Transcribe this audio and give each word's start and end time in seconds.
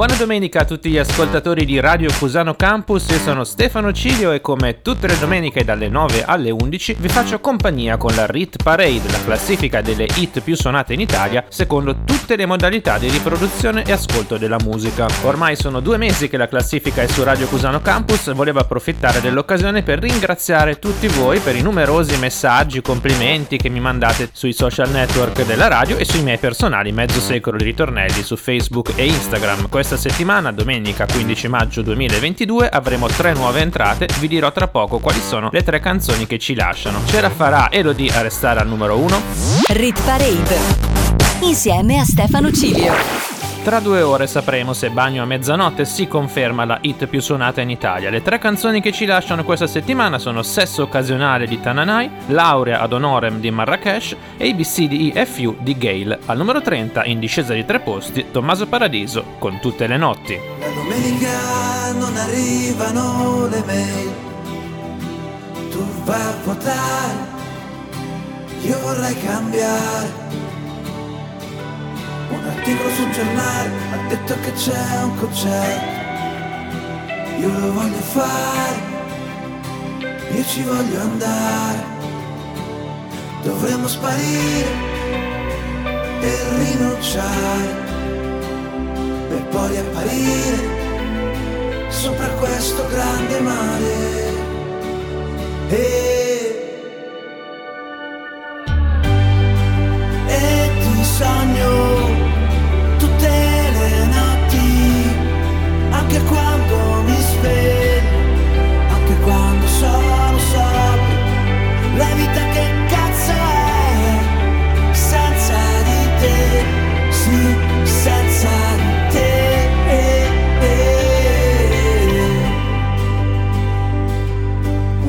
Buona 0.00 0.16
domenica 0.16 0.60
a 0.60 0.64
tutti 0.64 0.88
gli 0.88 0.96
ascoltatori 0.96 1.66
di 1.66 1.78
Radio 1.78 2.10
Cusano 2.18 2.54
Campus, 2.54 3.06
io 3.10 3.18
sono 3.18 3.44
Stefano 3.44 3.92
Cilio 3.92 4.32
e 4.32 4.40
come 4.40 4.80
tutte 4.80 5.06
le 5.06 5.18
domeniche 5.18 5.62
dalle 5.62 5.90
9 5.90 6.24
alle 6.24 6.48
11 6.48 6.96
vi 7.00 7.08
faccio 7.10 7.38
compagnia 7.38 7.98
con 7.98 8.14
la 8.14 8.24
Rit 8.24 8.62
Parade, 8.62 9.10
la 9.10 9.22
classifica 9.22 9.82
delle 9.82 10.08
hit 10.14 10.40
più 10.40 10.56
suonate 10.56 10.94
in 10.94 11.00
Italia 11.00 11.44
secondo 11.50 11.98
tutte 12.06 12.36
le 12.36 12.46
modalità 12.46 12.96
di 12.96 13.10
riproduzione 13.10 13.82
e 13.84 13.92
ascolto 13.92 14.38
della 14.38 14.56
musica. 14.64 15.06
Ormai 15.24 15.54
sono 15.54 15.80
due 15.80 15.98
mesi 15.98 16.30
che 16.30 16.38
la 16.38 16.48
classifica 16.48 17.02
è 17.02 17.06
su 17.06 17.22
Radio 17.22 17.46
Cusano 17.46 17.82
Campus 17.82 18.28
e 18.28 18.32
volevo 18.32 18.60
approfittare 18.60 19.20
dell'occasione 19.20 19.82
per 19.82 19.98
ringraziare 19.98 20.78
tutti 20.78 21.08
voi 21.08 21.40
per 21.40 21.56
i 21.56 21.60
numerosi 21.60 22.16
messaggi, 22.16 22.80
complimenti 22.80 23.58
che 23.58 23.68
mi 23.68 23.80
mandate 23.80 24.30
sui 24.32 24.54
social 24.54 24.88
network 24.88 25.44
della 25.44 25.68
radio 25.68 25.98
e 25.98 26.06
sui 26.06 26.22
miei 26.22 26.38
personali 26.38 26.90
mezzo 26.90 27.20
secolo 27.20 27.58
di 27.58 27.64
ritornelli 27.64 28.22
su 28.22 28.36
Facebook 28.36 28.92
e 28.96 29.04
Instagram. 29.04 29.68
Questo 29.68 29.88
questa 29.90 30.08
settimana, 30.08 30.52
domenica 30.52 31.04
15 31.04 31.48
maggio 31.48 31.82
2022, 31.82 32.68
avremo 32.68 33.08
tre 33.08 33.32
nuove 33.32 33.60
entrate. 33.60 34.06
Vi 34.20 34.28
dirò 34.28 34.52
tra 34.52 34.68
poco 34.68 35.00
quali 35.00 35.18
sono 35.20 35.48
le 35.50 35.64
tre 35.64 35.80
canzoni 35.80 36.28
che 36.28 36.38
ci 36.38 36.54
lasciano. 36.54 37.00
Ce 37.06 37.20
la 37.20 37.28
farà 37.28 37.72
Elodie 37.72 38.12
a 38.12 38.20
restare 38.20 38.60
al 38.60 38.68
numero 38.68 38.96
1? 38.98 39.20
Rit 39.70 40.00
Parade. 40.04 40.58
Insieme 41.40 41.98
a 41.98 42.04
Stefano 42.04 42.52
Cilio. 42.52 43.29
Tra 43.62 43.78
due 43.78 44.00
ore 44.00 44.26
sapremo 44.26 44.72
se 44.72 44.88
Bagno 44.88 45.22
a 45.22 45.26
mezzanotte 45.26 45.84
si 45.84 46.08
conferma 46.08 46.64
la 46.64 46.78
hit 46.80 47.06
più 47.06 47.20
suonata 47.20 47.60
in 47.60 47.68
Italia. 47.68 48.08
Le 48.08 48.22
tre 48.22 48.38
canzoni 48.38 48.80
che 48.80 48.90
ci 48.90 49.04
lasciano 49.04 49.44
questa 49.44 49.66
settimana 49.66 50.18
sono 50.18 50.42
Sesso 50.42 50.84
occasionale 50.84 51.46
di 51.46 51.60
Tananai, 51.60 52.10
Laurea 52.28 52.80
ad 52.80 52.94
honorem 52.94 53.38
di 53.38 53.50
Marrakesh 53.50 54.16
e 54.38 54.48
ABCDEFU 54.48 55.58
di 55.60 55.76
Gale. 55.76 56.20
Al 56.24 56.38
numero 56.38 56.62
30, 56.62 57.04
in 57.04 57.20
discesa 57.20 57.52
di 57.52 57.66
tre 57.66 57.80
posti, 57.80 58.30
Tommaso 58.30 58.66
Paradiso 58.66 59.36
con 59.38 59.60
tutte 59.60 59.86
le 59.86 59.98
notti. 59.98 60.40
La 60.58 60.68
domenica 60.68 61.92
non 61.92 62.16
arrivano 62.16 63.46
le 63.46 63.62
mail, 63.66 64.10
tu 65.70 65.84
vai 66.04 66.18
a 66.18 66.34
votare, 66.44 67.14
io 68.62 68.78
vorrei 68.80 69.16
cambiare 69.20 70.49
un 72.30 72.44
articolo 72.44 72.90
sul 72.90 73.10
giornale 73.10 73.70
ha 73.92 74.08
detto 74.08 74.34
che 74.40 74.52
c'è 74.52 75.02
un 75.02 75.16
concerto. 75.16 75.98
Io 77.40 77.58
lo 77.58 77.72
voglio 77.72 78.00
fare, 78.00 78.78
io 80.34 80.44
ci 80.44 80.62
voglio 80.62 81.00
andare. 81.00 81.98
Dovremmo 83.42 83.88
sparire 83.88 84.88
e 86.20 86.38
rinunciare 86.58 87.88
per 89.28 89.42
poi 89.46 89.76
apparire 89.78 90.78
sopra 91.88 92.26
questo 92.38 92.86
grande 92.88 93.40
mare. 93.40 94.18
E 95.68 96.69
anche 106.10 106.24
quando 106.24 107.02
mi 107.04 107.16
sveglio, 107.20 108.18
anche 108.88 109.14
quando 109.20 109.66
sono 109.68 110.38
sopra, 110.38 110.98
la 111.96 112.14
vita 112.16 112.48
che 112.50 112.66
cazzo 112.88 113.30
è, 113.30 114.92
senza 114.92 115.54
di 115.84 116.08
te, 116.18 116.64
sì, 117.10 117.56
senza 117.84 118.48
di 118.76 119.12
te. 119.12 119.28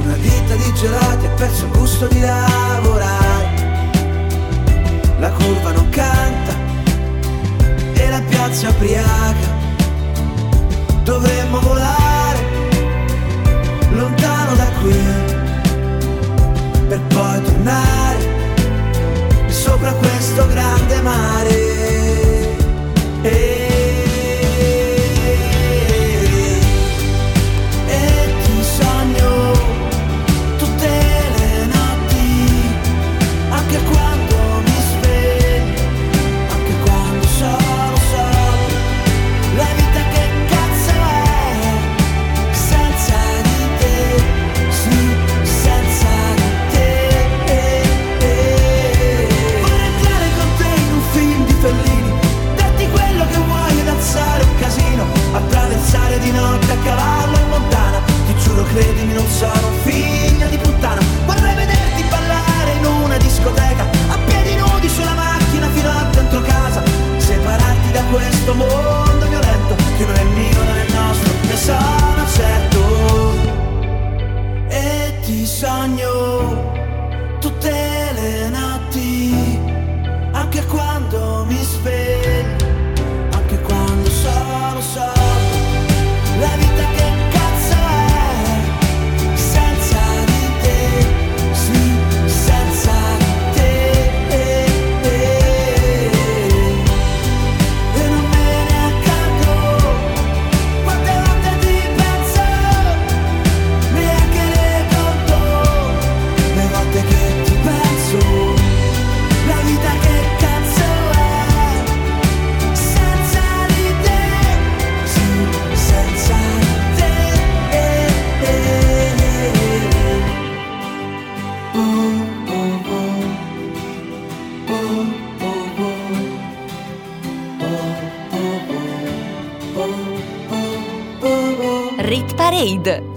Una 0.04 0.16
vita 0.18 0.56
di 0.56 0.74
gelati 0.76 1.26
ha 1.26 1.30
perso 1.30 1.66
il 1.66 1.72
gusto 1.72 2.06
di 2.10 2.20
lavorare, 2.20 3.50
la 5.18 5.32
curva 5.32 5.72
non 5.72 5.90
canta 5.90 6.54
e 7.94 8.08
la 8.08 8.22
piazza 8.30 8.70
ubriaca 8.70 9.61
dovremmo 11.04 11.60
volare 11.60 12.40
lontano 13.94 14.56
da 14.56 14.68
qui 14.82 14.96
per 16.88 17.00
poi 17.08 17.42
tornare 17.44 18.42
sopra 19.48 19.94
questo 19.94 20.48
grande 20.48 21.02
mare. 21.02 21.70
E 23.22 23.61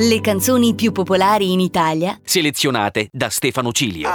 Le 0.06 0.20
canzoni 0.20 0.74
più 0.74 0.92
popolari 0.92 1.52
in 1.52 1.60
Italia 1.60 2.18
selezionate 2.22 3.08
da 3.10 3.30
Stefano 3.30 3.72
Cilio. 3.72 4.10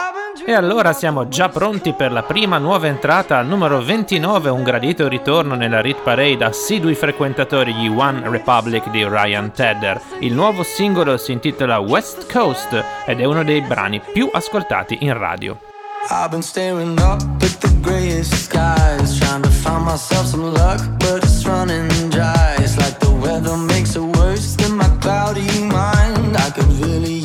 E 0.45 0.53
allora 0.53 0.93
siamo 0.93 1.27
già 1.29 1.49
pronti 1.49 1.93
per 1.93 2.11
la 2.11 2.21
prima 2.21 2.59
nuova 2.59 2.85
entrata 2.85 3.39
al 3.39 3.47
numero 3.47 3.81
29, 3.81 4.51
un 4.51 4.61
gradito 4.61 5.07
ritorno 5.07 5.55
nella 5.55 5.81
Rit 5.81 6.01
Parade 6.03 6.45
assidui 6.45 6.93
frequentatori 6.93 7.73
di 7.73 7.87
One 7.87 8.21
Republic 8.29 8.91
di 8.91 9.03
Ryan 9.03 9.51
Tedder. 9.51 9.99
Il 10.19 10.33
nuovo 10.33 10.61
singolo 10.61 11.17
si 11.17 11.31
intitola 11.31 11.79
West 11.79 12.31
Coast 12.31 12.83
ed 13.07 13.19
è 13.19 13.23
uno 13.23 13.43
dei 13.43 13.61
brani 13.61 13.99
più 14.13 14.29
ascoltati 14.31 14.99
in 15.01 15.17
radio. 15.17 15.59
I've 16.11 16.29
been 16.29 16.43
staring 16.43 16.99
up 16.99 17.21
at 17.41 17.57
the 17.61 17.73
grayest 17.81 18.33
skies 18.35 19.17
Trying 19.17 19.41
to 19.41 19.49
find 19.49 19.83
myself 19.83 20.27
some 20.27 20.53
luck 20.53 20.79
But 20.97 21.23
it's 21.23 21.45
running 21.45 21.89
dry 22.09 22.55
It's 22.59 22.77
like 22.77 22.99
the 22.99 23.08
I 26.49 26.51
could 26.51 26.65
really 26.79 27.18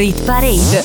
Rit 0.00 0.24
Parade. 0.24 0.82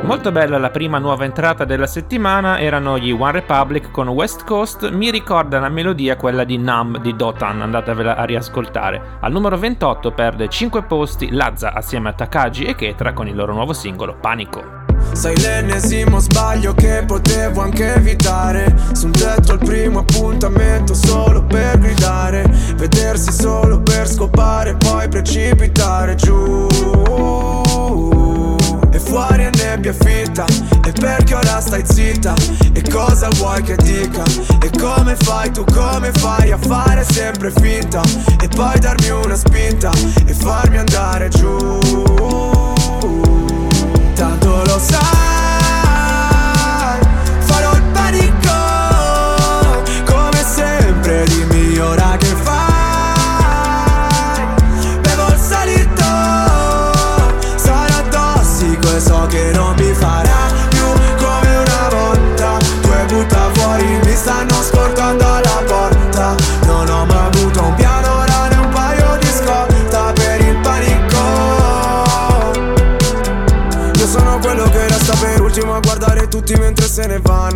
Molto 0.00 0.32
bella 0.32 0.56
la 0.56 0.70
prima 0.70 0.96
nuova 0.96 1.26
entrata 1.26 1.66
della 1.66 1.86
settimana, 1.86 2.58
erano 2.58 2.96
gli 2.96 3.10
One 3.10 3.32
Republic 3.32 3.90
con 3.90 4.08
West 4.08 4.44
Coast, 4.44 4.88
mi 4.88 5.10
ricorda 5.10 5.58
la 5.58 5.68
melodia 5.68 6.16
quella 6.16 6.44
di 6.44 6.56
Numb 6.56 7.02
di 7.02 7.14
Dotan, 7.14 7.60
andatevela 7.60 8.16
a 8.16 8.24
riascoltare. 8.24 9.18
Al 9.20 9.30
numero 9.30 9.58
28 9.58 10.12
perde 10.12 10.48
5 10.48 10.84
posti 10.84 11.30
Lazza 11.30 11.74
assieme 11.74 12.08
a 12.08 12.12
Takagi 12.14 12.64
e 12.64 12.74
Ketra 12.74 13.12
con 13.12 13.28
il 13.28 13.36
loro 13.36 13.52
nuovo 13.52 13.74
singolo 13.74 14.16
Panico. 14.18 14.78
Sei 15.12 15.38
l'ennesimo 15.38 16.18
sbaglio 16.18 16.72
che 16.72 17.04
potevo 17.06 17.62
anche 17.62 17.94
evitare 17.94 18.74
Su 18.92 19.06
un 19.06 19.12
tetto 19.12 19.52
al 19.52 19.58
primo 19.58 20.00
appuntamento 20.00 20.92
solo 20.92 21.42
per 21.42 21.78
gridare 21.78 22.44
Vedersi 22.76 23.32
solo 23.32 23.80
per 23.80 24.06
scopare 24.06 24.76
poi 24.76 25.08
precipitare 25.08 26.16
giù 26.16 26.68
E 28.92 28.98
fuori 28.98 29.44
è 29.44 29.50
nebbia 29.56 29.92
fitta 29.92 30.44
E 30.84 30.92
perché 30.92 31.34
ora 31.34 31.60
stai 31.60 31.82
zitta? 31.84 32.34
E 32.72 32.82
cosa 32.90 33.28
vuoi 33.36 33.62
che 33.62 33.76
dica? 33.76 34.22
E 34.62 34.70
come 34.78 35.16
fai 35.16 35.50
tu? 35.52 35.64
Come 35.64 36.10
fai 36.12 36.50
a 36.52 36.58
fare 36.58 37.04
sempre 37.04 37.50
finta? 37.50 38.02
E 38.40 38.48
poi 38.48 38.78
darmi 38.78 39.10
una 39.10 39.36
spinta 39.36 39.90
E 40.26 40.34
farmi 40.34 40.78
andare 40.78 41.28
giù. 41.28 41.78
Tanto 44.14 44.62
lo 44.64 44.78
sai 44.78 45.29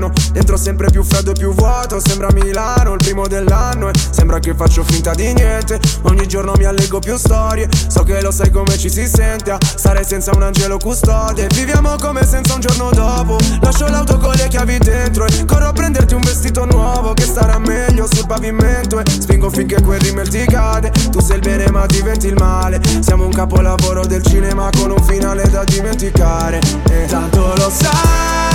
ne 0.04 0.10
vanno 0.10 0.12
Dentro 0.32 0.56
sempre 0.56 0.90
più 0.90 1.02
freddo 1.02 1.30
e 1.30 1.34
più 1.34 1.52
vuoto 1.54 2.00
Sembra 2.00 2.28
Milano, 2.32 2.92
il 2.92 2.98
primo 2.98 3.26
dell'anno 3.26 3.88
E 3.88 3.92
sembra 4.10 4.38
che 4.38 4.54
faccio 4.54 4.82
finta 4.82 5.12
di 5.12 5.32
niente. 5.32 5.80
Ogni 6.02 6.26
giorno 6.26 6.52
mi 6.56 6.64
allego 6.64 6.98
più 6.98 7.16
storie 7.16 7.68
So 7.88 8.02
che 8.02 8.20
lo 8.20 8.30
sai 8.30 8.50
come 8.50 8.76
ci 8.76 8.90
si 8.90 9.06
sente 9.06 9.52
a 9.52 9.58
stare 9.62 10.04
senza 10.04 10.32
un 10.34 10.42
angelo 10.42 10.78
custode. 10.78 11.46
Viviamo 11.54 11.94
come 12.00 12.26
senza 12.26 12.54
un 12.54 12.60
giorno 12.60 12.90
dopo 12.90 13.38
Lascio 13.60 13.86
l'auto 13.88 14.18
con 14.18 14.34
le 14.34 14.48
chiavi 14.48 14.78
dentro 14.78 15.26
E 15.26 15.44
corro 15.44 15.68
a 15.68 15.72
prenderti 15.72 16.14
un 16.14 16.20
vestito 16.20 16.64
nuovo 16.64 17.14
Che 17.14 17.24
starà 17.24 17.58
meglio 17.58 18.06
sul 18.10 18.26
pavimento. 18.26 19.00
E 19.00 19.04
spingo 19.06 19.50
finché 19.50 19.80
quel 19.82 20.00
rimel 20.00 20.28
ti 20.28 20.44
cade 20.44 20.90
Tu 21.10 21.20
sei 21.20 21.36
il 21.36 21.42
bene 21.42 21.70
ma 21.70 21.86
diventi 21.86 22.26
il 22.26 22.34
male. 22.34 22.80
Siamo 23.00 23.24
un 23.24 23.32
capolavoro 23.32 24.04
del 24.04 24.22
cinema 24.22 24.68
Con 24.76 24.90
un 24.90 25.02
finale 25.04 25.48
da 25.48 25.64
dimenticare. 25.64 26.60
E 26.90 27.06
tanto 27.06 27.54
lo 27.56 27.70
sai 27.70 28.53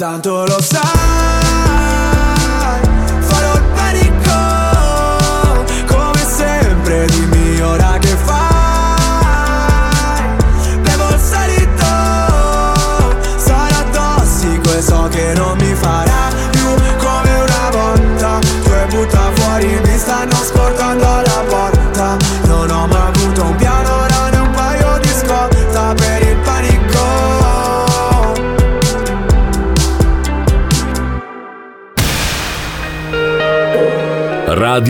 Tanto 0.00 0.46
lo 0.46 0.62
sai, 0.62 1.39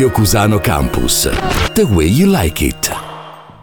Radio 0.00 0.16
Cusano 0.16 0.60
Campus. 0.60 1.28
The 1.74 1.82
way 1.82 2.06
you 2.06 2.26
like 2.30 2.64
it. 2.64 2.90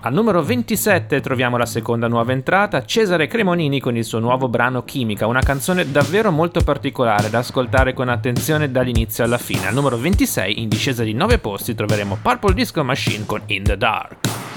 Al 0.01 0.13
numero 0.13 0.44
27 0.44 1.20
troviamo 1.20 1.58
la 1.58 1.65
seconda 1.65 2.08
nuova 2.08 2.32
entrata, 2.32 2.86
Cesare 2.86 3.25
Cremonini 3.25 3.79
con 3.79 3.98
il 3.98 4.06
suo 4.06 4.20
nuovo 4.20 4.48
brano 4.48 4.84
Chimica, 4.84 5.25
una 5.25 5.41
canzone 5.41 5.89
davvero 5.89 6.29
molto 6.29 6.62
particolare 6.62 7.32
da 7.32 7.39
ascoltare 7.39 7.94
con 7.94 8.08
attenzione 8.10 8.70
dall'inizio 8.70 9.24
alla 9.24 9.39
fine. 9.39 9.65
Al 9.65 9.74
numero 9.74 9.98
26, 9.98 10.62
in 10.62 10.70
discesa 10.70 11.01
di 11.01 11.13
9 11.13 11.39
posti, 11.39 11.74
troveremo 11.74 12.20
Purple 12.22 12.53
Disco 12.53 12.84
Machine 12.84 13.25
con 13.25 13.41
In 13.48 13.63
the 13.63 13.75
Dark. 13.75 14.57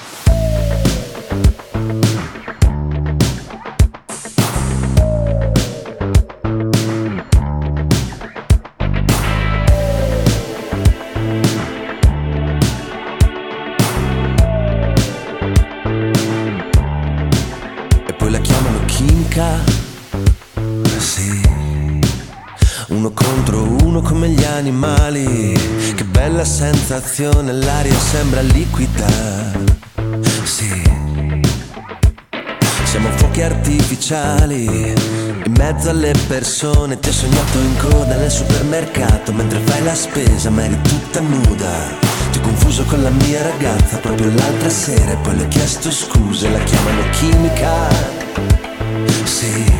Animali. 24.60 25.58
Che 25.96 26.04
bella 26.04 26.44
sensazione, 26.44 27.52
l'aria 27.52 27.98
sembra 27.98 28.40
liquida. 28.42 29.08
Sì. 30.44 30.82
Siamo 32.84 33.08
fuochi 33.16 33.42
artificiali 33.42 34.64
in 34.64 35.54
mezzo 35.56 35.90
alle 35.90 36.12
persone. 36.28 36.98
Ti 36.98 37.08
ho 37.08 37.12
sognato 37.12 37.58
in 37.58 37.76
coda 37.78 38.16
nel 38.16 38.30
supermercato 38.30 39.32
mentre 39.32 39.58
fai 39.60 39.82
la 39.82 39.94
spesa, 39.94 40.50
ma 40.50 40.64
eri 40.64 40.78
tutta 40.82 41.20
nuda. 41.20 42.08
Ti 42.30 42.38
ho 42.38 42.42
confuso 42.42 42.84
con 42.84 43.02
la 43.02 43.10
mia 43.10 43.42
ragazza 43.42 43.96
proprio 43.98 44.30
l'altra 44.32 44.70
sera 44.70 45.12
e 45.12 45.16
poi 45.16 45.36
le 45.36 45.44
ho 45.44 45.48
chiesto 45.48 45.90
scuse, 45.90 46.50
la 46.50 46.62
chiamano 46.62 47.02
chimica. 47.10 47.88
Sì. 49.24 49.79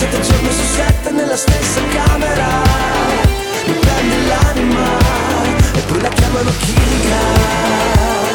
Sette 0.00 0.20
giorni 0.22 0.50
su 0.50 0.64
sette 0.64 1.10
nella 1.10 1.36
stessa 1.36 1.78
camera, 1.92 2.62
mi 3.66 3.74
prendi 3.74 4.26
l'anima 4.28 4.98
e 5.74 5.80
poi 5.80 6.00
la 6.00 6.08
chiamano 6.08 6.50
chimica. 6.56 8.29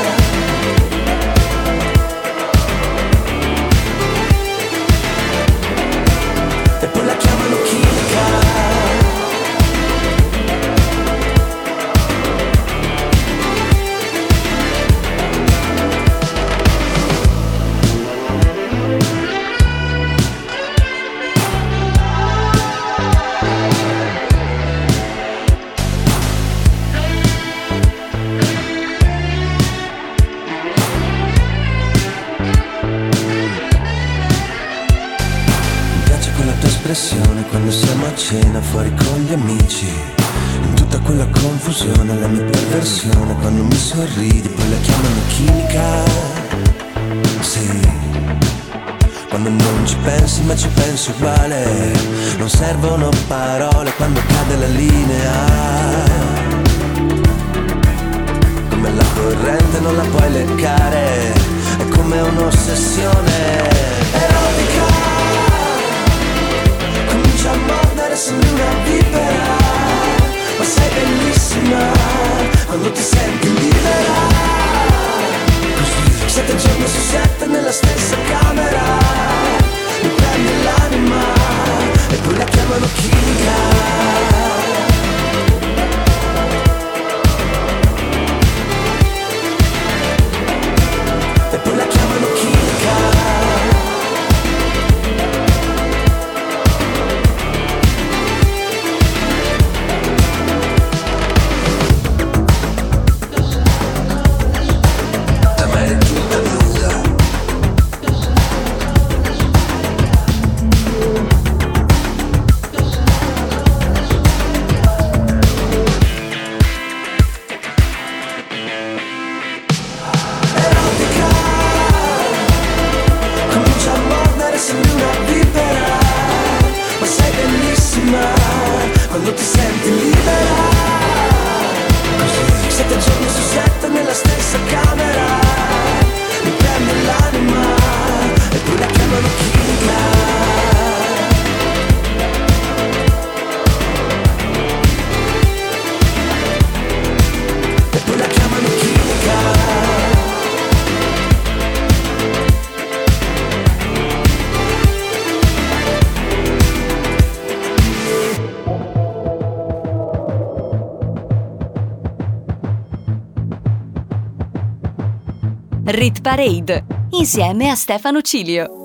Parade 166.25 166.83
insieme 167.11 167.69
a 167.69 167.75
Stefano 167.75 168.19
Cilio. 168.23 168.84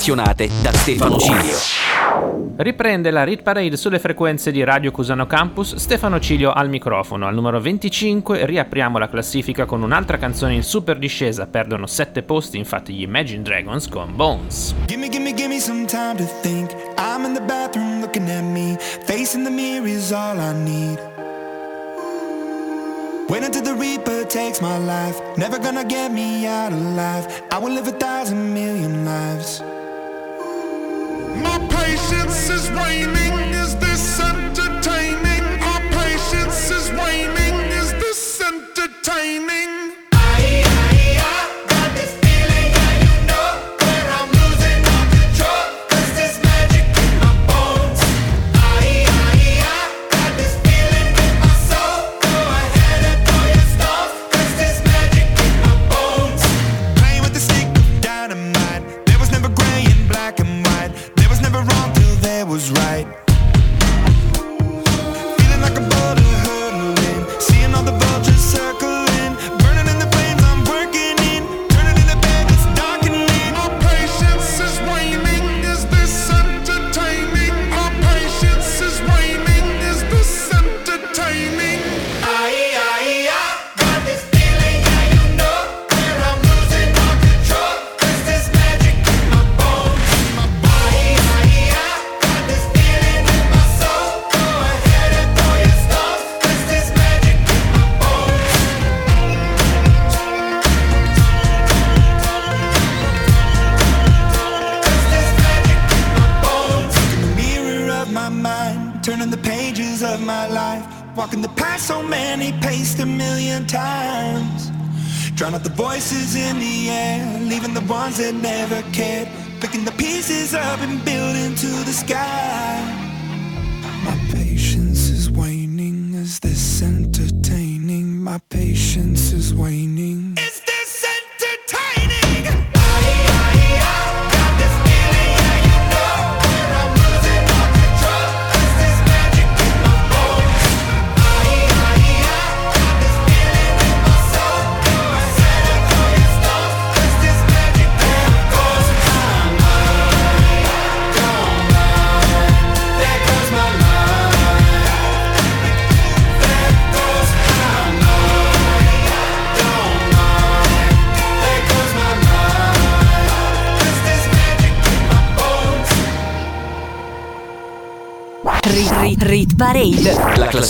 Selezionate 0.00 0.48
da 0.62 0.72
Stefano 0.72 1.18
Cilio. 1.18 1.58
Riprende 2.56 3.10
la 3.10 3.22
Rit 3.22 3.42
Parade 3.42 3.76
sulle 3.76 3.98
frequenze 3.98 4.50
di 4.50 4.64
Radio 4.64 4.90
Cusano 4.90 5.26
Campus, 5.26 5.74
Stefano 5.74 6.18
Cilio 6.18 6.52
al 6.52 6.70
microfono. 6.70 7.26
Al 7.26 7.34
numero 7.34 7.60
25 7.60 8.46
riapriamo 8.46 8.96
la 8.96 9.10
classifica 9.10 9.66
con 9.66 9.82
un'altra 9.82 10.16
canzone 10.16 10.54
in 10.54 10.62
super 10.62 10.96
discesa, 10.96 11.46
perdono 11.46 11.86
7 11.86 12.22
posti 12.22 12.56
infatti 12.56 12.94
gli 12.94 13.02
Imagine 13.02 13.42
Dragons 13.42 13.88
con 13.88 14.16
Bones. 14.16 14.74
Gimme, 14.86 15.10
gimme, 15.10 15.34
gimme 15.34 15.58
some 15.58 15.84
time 15.84 16.16
to 16.16 16.24
think. 16.40 16.70
I'm 16.96 17.26
in 17.26 17.34
the 17.34 17.42
bathroom 17.42 18.00
looking 18.00 18.26
at 18.30 18.42
me. 18.42 18.78
Facing 19.04 19.44
the 19.44 19.50
mirror 19.50 19.86
is 19.86 20.12
all 20.12 20.38
I 20.38 20.54
need. 20.54 20.98
Wait 23.28 23.44
until 23.44 23.62
the 23.62 23.74
Reaper 23.74 24.24
takes 24.24 24.62
my 24.62 24.78
life. 24.78 25.20
Never 25.36 25.58
gonna 25.58 25.84
get 25.84 26.10
me 26.10 26.46
out 26.46 26.72
alive. 26.72 27.26
I 27.52 27.58
will 27.58 27.74
live 27.74 27.86
a 27.86 27.92
thousand 27.98 28.54
million 28.54 29.04
lives. 29.04 29.62
My 32.10 32.16
patience 32.16 32.50
is 32.50 32.70
waning. 32.72 33.29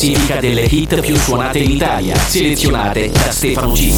Classifica 0.00 0.40
delle 0.40 0.62
hit 0.62 0.98
più 1.02 1.14
suonate 1.14 1.58
in 1.58 1.72
Italia, 1.72 2.16
selezionate 2.16 3.10
da 3.10 3.30
Stefano 3.30 3.72
G. 3.72 3.92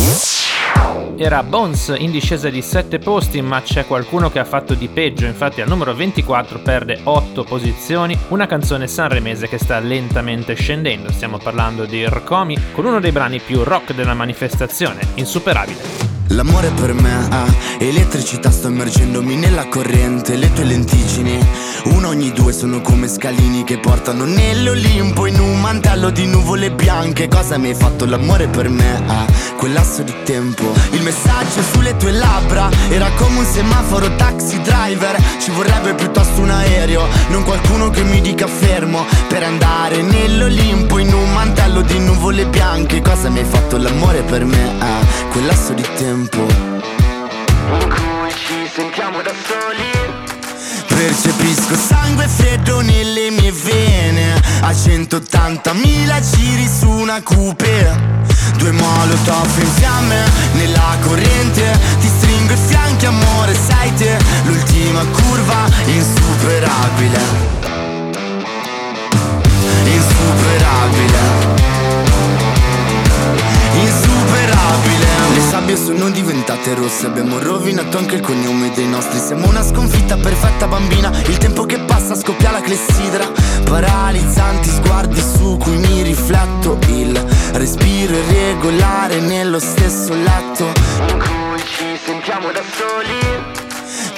Era 1.17 1.45
Bones 1.45 1.95
in 1.97 2.11
discesa 2.11 2.51
di 2.51 2.61
7 2.61 2.99
posti, 2.99 3.41
ma 3.41 3.63
c'è 3.63 3.87
qualcuno 3.87 4.29
che 4.29 4.41
ha 4.41 4.45
fatto 4.45 4.75
di 4.75 4.89
peggio, 4.89 5.27
infatti 5.27 5.61
al 5.61 5.69
numero 5.69 5.95
24 5.95 6.59
perde 6.59 6.99
8 7.05 7.45
posizioni, 7.45 8.19
una 8.29 8.47
canzone 8.47 8.89
sanremese 8.89 9.47
che 9.47 9.59
sta 9.59 9.79
lentamente 9.79 10.55
scendendo, 10.55 11.13
stiamo 11.13 11.39
parlando 11.39 11.85
di 11.85 12.05
Rcomi, 12.05 12.57
con 12.73 12.85
uno 12.85 12.99
dei 12.99 13.13
brani 13.13 13.39
più 13.39 13.63
rock 13.63 13.95
della 13.95 14.15
manifestazione, 14.15 15.07
insuperabile. 15.15 16.12
L'amore 16.33 16.71
per 16.71 16.95
me 16.95 17.29
ha 17.29 17.45
elettricità, 17.79 18.51
sto 18.51 18.69
immergendomi 18.69 19.37
nella 19.37 19.67
corrente, 19.67 20.37
le 20.37 20.51
tue 20.55 20.65
lenticini, 20.65 21.39
uno 21.85 22.09
ogni 22.09 22.33
due 22.33 22.53
sono 22.55 22.81
come 22.81 23.07
scalini 23.07 23.65
che 23.65 23.79
portano 23.79 24.25
nell'Olimpo 24.25 25.27
in 25.27 25.39
un 25.39 25.61
mantello 25.61 26.09
di 26.09 26.25
nuvole 26.25 26.73
bianche. 26.73 27.29
Cosa 27.29 27.59
mi 27.59 27.69
hai 27.69 27.75
fatto? 27.75 28.07
L'amore 28.07 28.49
per 28.49 28.71
me 28.71 29.03
ha 29.07 29.27
quel 29.57 29.75
lasso 29.75 30.03
di 30.03 30.15
tempo, 30.25 30.65
il 30.93 31.03
messaggio 31.03 31.63
sulle 31.71 31.97
tue 31.99 32.13
labbra 32.13 32.71
era 32.89 33.11
come 33.17 33.41
un 33.41 33.45
semaforo 33.45 34.17
taxi 34.17 34.59
driver, 34.63 35.17
ci 35.39 35.51
vorrebbe 35.51 35.95
piuttosto 35.95 36.41
un 36.41 36.51
aereo, 36.51 37.07
non 37.29 37.45
qualcuno 37.45 37.91
che 37.91 38.03
mi 38.05 38.23
dica 38.23 38.47
fermo. 38.47 39.05
Per 39.29 39.43
andare 39.43 40.01
nell'Olimpo 40.03 40.99
mantello 41.73 41.83
di 41.83 41.99
nuvole 41.99 42.47
bianche. 42.47 43.01
Cosa 43.01 43.29
mi 43.31 43.39
hai 43.39 43.45
fatto 43.45 43.77
l'amore 43.77 44.23
per 44.23 44.45
me? 44.45 44.75
Ha 44.79 45.01
quel 45.31 45.47
lasso 45.47 45.73
di 45.73 45.85
tempo. 45.97 46.39
In 46.39 47.89
cui 47.89 48.31
ci 48.31 48.71
sentiamo 48.73 49.23
da 49.23 49.33
soli? 49.47 49.91
Percepisco 50.87 51.75
sangue 51.75 52.29
freddo 52.29 52.81
nelle 52.81 53.31
mie 53.31 53.53
vene. 53.53 54.35
A 54.61 54.71
180.000 54.71 56.37
giri 56.37 56.69
su 56.69 56.89
una 56.89 57.21
coupe 57.23 58.21
Due 58.57 58.71
molotov 58.71 59.59
in 59.59 59.73
fiamme 59.75 60.25
nella 60.55 60.97
corrente. 61.01 61.79
Ti 62.01 62.07
stringo 62.07 62.53
i 62.53 62.59
fianchi 62.69 63.07
amore 63.07 63.55
sei 63.55 63.95
te. 63.95 64.19
L'ultima 64.45 65.05
curva 65.07 65.69
insuperabile 65.87 67.72
Insuperabile. 70.73 71.19
Insuperabile. 73.75 75.07
Le 75.35 75.41
sabbie 75.51 75.77
sono 75.77 76.11
diventate 76.11 76.75
rosse 76.75 77.07
Abbiamo 77.07 77.39
rovinato 77.39 77.99
anche 77.99 78.17
il 78.17 78.21
cognome 78.21 78.73
dei 78.75 78.89
nostri. 78.89 79.19
Siamo 79.19 79.49
una 79.49 79.63
sconfitta 79.63 80.17
perfetta 80.17 80.67
bambina 80.67 81.11
Il 81.27 81.39
tempo 81.39 81.65
che 81.65 81.79
passa 81.81 82.15
scoppia 82.15 82.51
la 82.51 82.61
clessidra. 82.61 83.31
Paralizzanti 83.65 84.71
sguardi 84.71 85.21
su 85.21 85.57
cui 85.59 85.77
mi 85.77 86.03
rifletto 86.03 86.79
Il 86.89 87.13
respiro 87.53 88.15
irregolare 88.15 89.21
nello 89.21 89.59
stesso 89.59 90.15
letto. 90.15 90.73
In 91.09 91.19
cui 91.19 91.63
ci 91.65 91.99
sentiamo 92.03 92.51
da 92.51 92.63
soli 92.73 93.72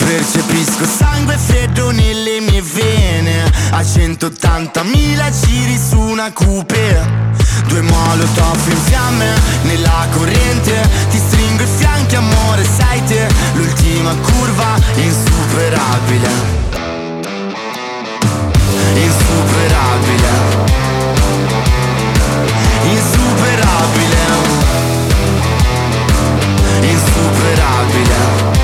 Percepisco 0.04 0.84
sangue 0.84 1.36
freddo 1.38 1.90
nelle 1.90 2.40
mie 2.40 2.62
vene. 2.62 3.50
A 3.70 3.80
180.000 3.80 5.44
giri 5.44 5.78
su 5.78 5.98
una 5.98 6.30
coupe 6.32 7.32
Due 7.66 7.80
molotov 7.80 8.68
in 8.68 8.76
fiamme 8.84 9.32
nella 9.62 10.06
corrente. 10.12 10.88
Ti 11.10 11.16
stringo 11.16 11.62
i 11.62 11.68
fianchi 11.78 12.16
amore 12.16 12.64
sei 12.64 13.02
te. 13.04 13.26
L'ultima 13.54 14.14
curva 14.14 14.76
insuperabile 14.96 16.62
Insuperabile. 18.94 20.32
Insuperabile. 22.92 22.92
Insuperabile. 22.92 24.22
Insuperabile 26.82 28.63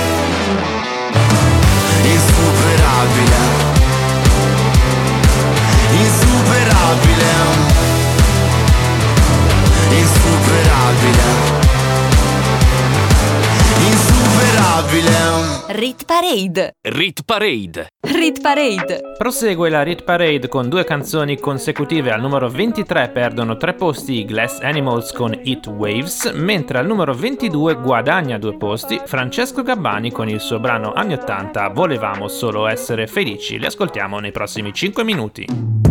Insuperabile. 2.13 3.43
Insuperabile. 6.01 7.33
Insuperabile 9.99 11.70
Insuperabile 14.61 15.63
Rit 15.69 16.05
Parade. 16.05 16.75
Rit 16.81 17.23
Parade. 17.25 17.87
Rit 18.01 18.41
Parade. 18.41 19.15
Prosegue 19.17 19.69
la 19.69 19.81
Rit 19.81 20.03
Parade 20.03 20.47
con 20.47 20.69
due 20.69 20.83
canzoni 20.83 21.39
consecutive. 21.39 22.11
Al 22.11 22.21
numero 22.21 22.47
23 22.47 23.09
perdono 23.09 23.57
tre 23.57 23.73
posti 23.73 24.19
i 24.19 24.25
Glass 24.25 24.59
Animals 24.59 25.13
con 25.13 25.37
It 25.43 25.65
Waves, 25.65 26.31
mentre 26.35 26.77
al 26.77 26.85
numero 26.85 27.13
22 27.13 27.75
guadagna 27.75 28.37
due 28.37 28.55
posti 28.55 29.01
Francesco 29.03 29.63
Gabbani 29.63 30.11
con 30.11 30.29
il 30.29 30.39
suo 30.39 30.59
brano 30.59 30.93
anni 30.93 31.13
80 31.13 31.69
Volevamo 31.69 32.27
solo 32.27 32.67
essere 32.67 33.07
felici. 33.07 33.57
Li 33.57 33.65
ascoltiamo 33.65 34.19
nei 34.19 34.31
prossimi 34.31 34.71
5 34.71 35.03
minuti. 35.03 35.90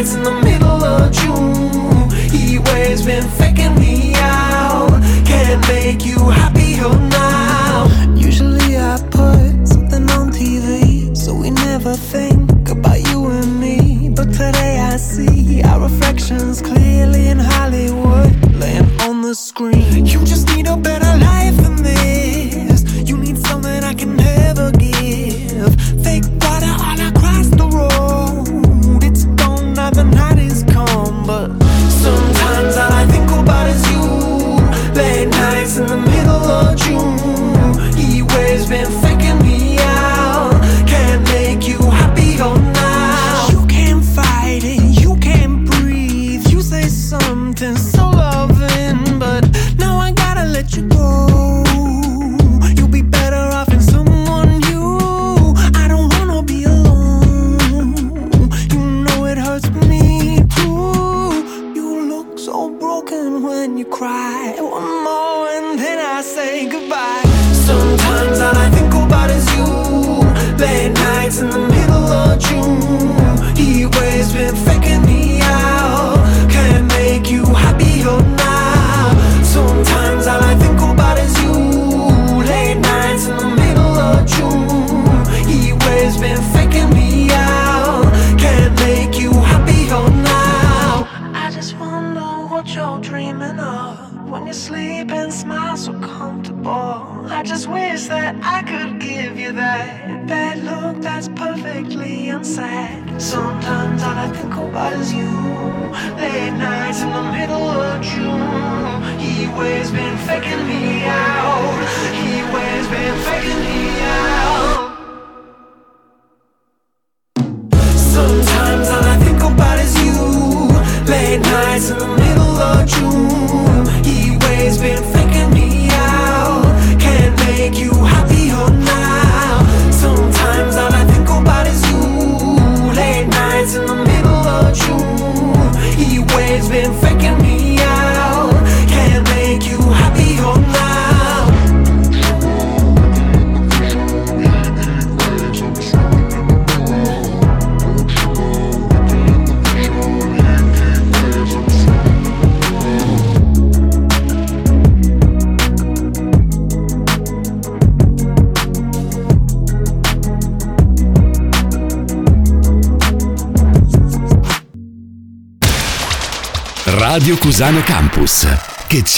nights 0.00 0.14
in 0.14 0.22
the 0.22 0.32
middle 0.42 0.82
of 0.82 1.12
June. 1.12 2.10
He 2.30 2.58
waves 2.58 3.04
been 3.04 3.28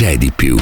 c'è 0.03 0.19
di 0.19 0.33
più? 0.33 0.57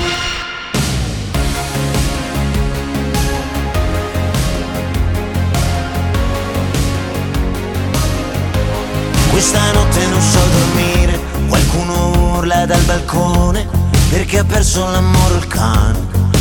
Questa 9.31 9.73
notte 9.73 10.07
non 10.09 10.21
so 10.21 10.41
dormire, 10.53 11.19
qualcuno 11.49 12.35
urla 12.35 12.67
dal 12.67 12.83
balcone 12.83 13.67
perché 14.11 14.41
ha 14.41 14.45
perso 14.45 14.85
l'amore 14.91 15.37
il 15.37 15.47
cane 15.47 15.99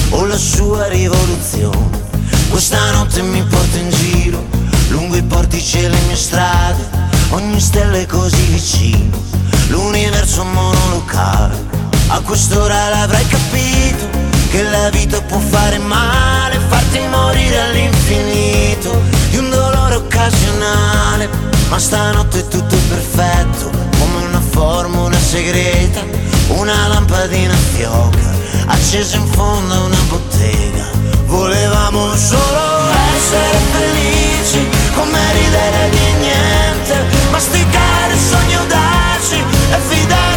o 0.09 0.25
la 0.25 0.37
sua 0.37 0.89
rivoluzione. 0.89 2.07
Questa 2.49 2.91
notte 2.91 3.21
mi 3.21 3.41
porto 3.43 3.77
in 3.77 3.89
giro, 3.91 4.45
lungo 4.89 5.15
i 5.15 5.23
portici 5.23 5.77
e 5.77 5.87
le 5.87 5.99
mie 6.07 6.17
strade, 6.17 6.89
ogni 7.29 7.61
stella 7.61 7.95
è 7.95 8.05
così 8.05 8.43
vicino, 8.47 9.23
l'universo 9.69 10.43
monolocale. 10.43 11.68
A 12.11 12.21
quest'ora 12.21 12.89
l'avrai 12.89 13.25
capito, 13.27 14.09
che 14.49 14.63
la 14.63 14.89
vita 14.89 15.21
può 15.21 15.37
fare 15.37 15.77
male, 15.77 16.59
farti 16.67 16.99
morire 17.07 17.61
all'infinito 17.61 18.99
di 19.29 19.37
un 19.37 19.51
dolore 19.51 19.95
occasionale. 19.95 21.29
Ma 21.69 21.77
stanotte 21.77 22.47
tutto 22.47 22.73
è 22.73 22.79
perfetto, 22.79 23.69
come 23.99 24.25
una 24.25 24.41
formula 24.41 25.15
segreta, 25.19 26.03
una 26.47 26.87
lampadina 26.87 27.53
fioca, 27.53 28.33
accesa 28.65 29.15
in 29.17 29.27
fondo 29.27 29.73
a 29.75 29.81
una 29.81 30.01
bottega. 30.09 30.85
Volevamo 31.25 32.15
solo 32.15 32.89
essere 33.15 33.57
felici, 33.71 34.67
come 34.95 35.19
ridere 35.33 35.89
di 35.91 36.13
niente, 36.21 37.05
masticare 37.29 38.13
il 38.13 38.19
sogno 38.19 38.59
audaci 38.61 39.43
e 39.71 39.79
solo 39.87 40.28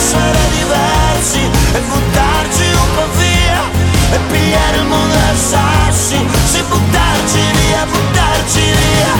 essere 0.00 0.38
diversi 0.56 1.40
e 1.74 1.80
buttarci 1.80 2.64
un 2.72 2.88
po' 2.94 3.08
via 3.18 3.60
e 4.12 4.18
pigliare 4.30 4.76
il 4.78 4.86
mondo 4.86 5.14
a 5.14 5.36
sassi, 5.36 6.16
sì 6.50 6.62
buttarci 6.62 7.40
via, 7.58 7.84
buttarci 7.84 8.60
via. 8.60 9.12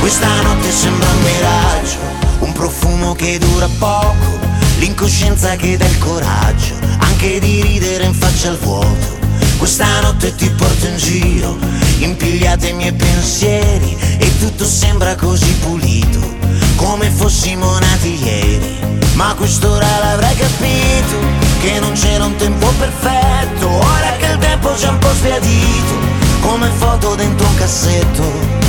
Questa 0.00 0.28
notte 0.42 0.70
sembra 0.70 1.08
un 1.08 1.22
miraggio, 1.22 1.98
un 2.40 2.52
profumo 2.52 3.14
che 3.14 3.38
dura 3.38 3.68
poco, 3.78 4.38
l'incoscienza 4.78 5.56
che 5.56 5.78
dà 5.78 5.86
il 5.86 5.98
coraggio, 5.98 6.74
anche 6.98 7.40
di 7.40 7.62
ridere 7.62 8.04
in 8.04 8.14
faccia 8.14 8.50
al 8.50 8.58
vuoto. 8.58 9.17
Questa 9.58 10.00
notte 10.00 10.34
ti 10.36 10.48
porto 10.50 10.86
in 10.86 10.96
giro, 10.96 11.58
impigliate 11.98 12.68
i 12.68 12.72
miei 12.74 12.92
pensieri 12.92 13.96
e 14.16 14.38
tutto 14.38 14.64
sembra 14.64 15.16
così 15.16 15.52
pulito, 15.54 16.36
come 16.76 17.10
fossimo 17.10 17.76
nati 17.78 18.22
ieri. 18.22 18.78
Ma 19.14 19.34
quest'ora 19.34 19.86
l'avrai 19.98 20.36
capito, 20.36 21.18
che 21.60 21.80
non 21.80 21.92
c'era 21.92 22.24
un 22.24 22.36
tempo 22.36 22.68
perfetto, 22.78 23.68
ora 23.68 24.16
che 24.18 24.26
il 24.26 24.38
tempo 24.38 24.70
c'è 24.70 24.88
un 24.88 24.98
po' 24.98 25.12
sbiadito 25.12 26.18
come 26.40 26.70
foto 26.78 27.14
dentro 27.16 27.46
un 27.46 27.54
cassetto. 27.56 28.22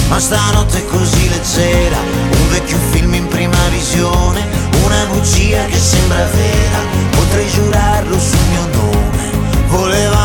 Ma 0.09 0.19
stanotte 0.19 0.79
è 0.79 0.85
così 0.85 1.29
leggera, 1.29 1.97
un 1.97 2.49
vecchio 2.49 2.77
film 2.89 3.13
in 3.13 3.27
prima 3.27 3.57
visione, 3.69 4.43
una 4.83 5.05
bugia 5.05 5.65
che 5.65 5.77
sembra 5.77 6.25
vera, 6.25 6.79
potrei 7.11 7.47
giurarlo 7.47 8.19
sul 8.19 8.39
mio 8.49 8.67
nome. 8.73 8.79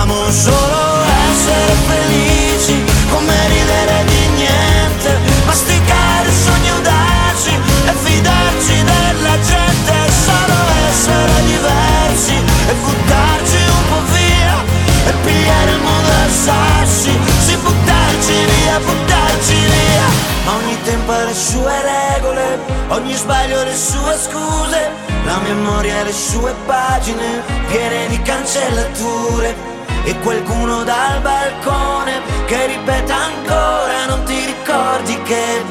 Volevamo 0.04 0.30
solo 0.30 1.02
essere 1.30 1.72
felici, 1.88 2.84
come 3.08 3.34
ridere 3.48 4.04
di 4.04 4.26
niente, 4.36 5.18
masticare 5.46 6.28
sogni 6.30 6.68
audaci 6.68 7.54
e 7.86 7.92
fidarci 8.02 8.84
della 8.84 9.40
gente, 9.40 10.12
solo 10.12 10.56
essere 10.90 11.44
diversi 11.46 12.34
e 12.34 12.72
buttarci 12.74 13.56
un 13.56 13.88
po' 13.88 14.02
via 14.12 14.62
e 15.06 15.12
pigliare 15.24 15.70
il 15.70 15.80
mondo 15.80 16.10
a 16.10 16.28
sassi, 16.28 17.18
sì 17.46 17.56
buttarci 17.56 18.44
via, 18.44 18.78
buttarci 18.80 19.54
via. 19.54 20.06
Ma 20.44 20.52
ogni 20.52 20.82
tempo 20.82 21.12
ha 21.12 21.24
le 21.24 21.34
sue 21.34 21.72
regole, 21.80 22.58
ogni 22.88 23.14
sbaglio 23.14 23.58
ha 23.58 23.64
le 23.64 23.74
sue 23.74 24.18
scuse, 24.20 24.90
la 25.24 25.38
memoria 25.38 26.00
ha 26.00 26.02
le 26.02 26.12
sue 26.12 26.54
pagine 26.66 27.42
piene 27.68 28.06
di 28.08 28.20
cancellature 28.20 29.73
e 30.04 30.18
qualcuno 30.18 30.84
dal 30.84 31.20
balcone 31.20 32.20
che 32.46 32.66
ripete 32.66 33.12
ancora 33.12 34.06
non 34.06 34.22
ti 34.24 34.38
ricordi 34.44 35.20
che 35.22 35.62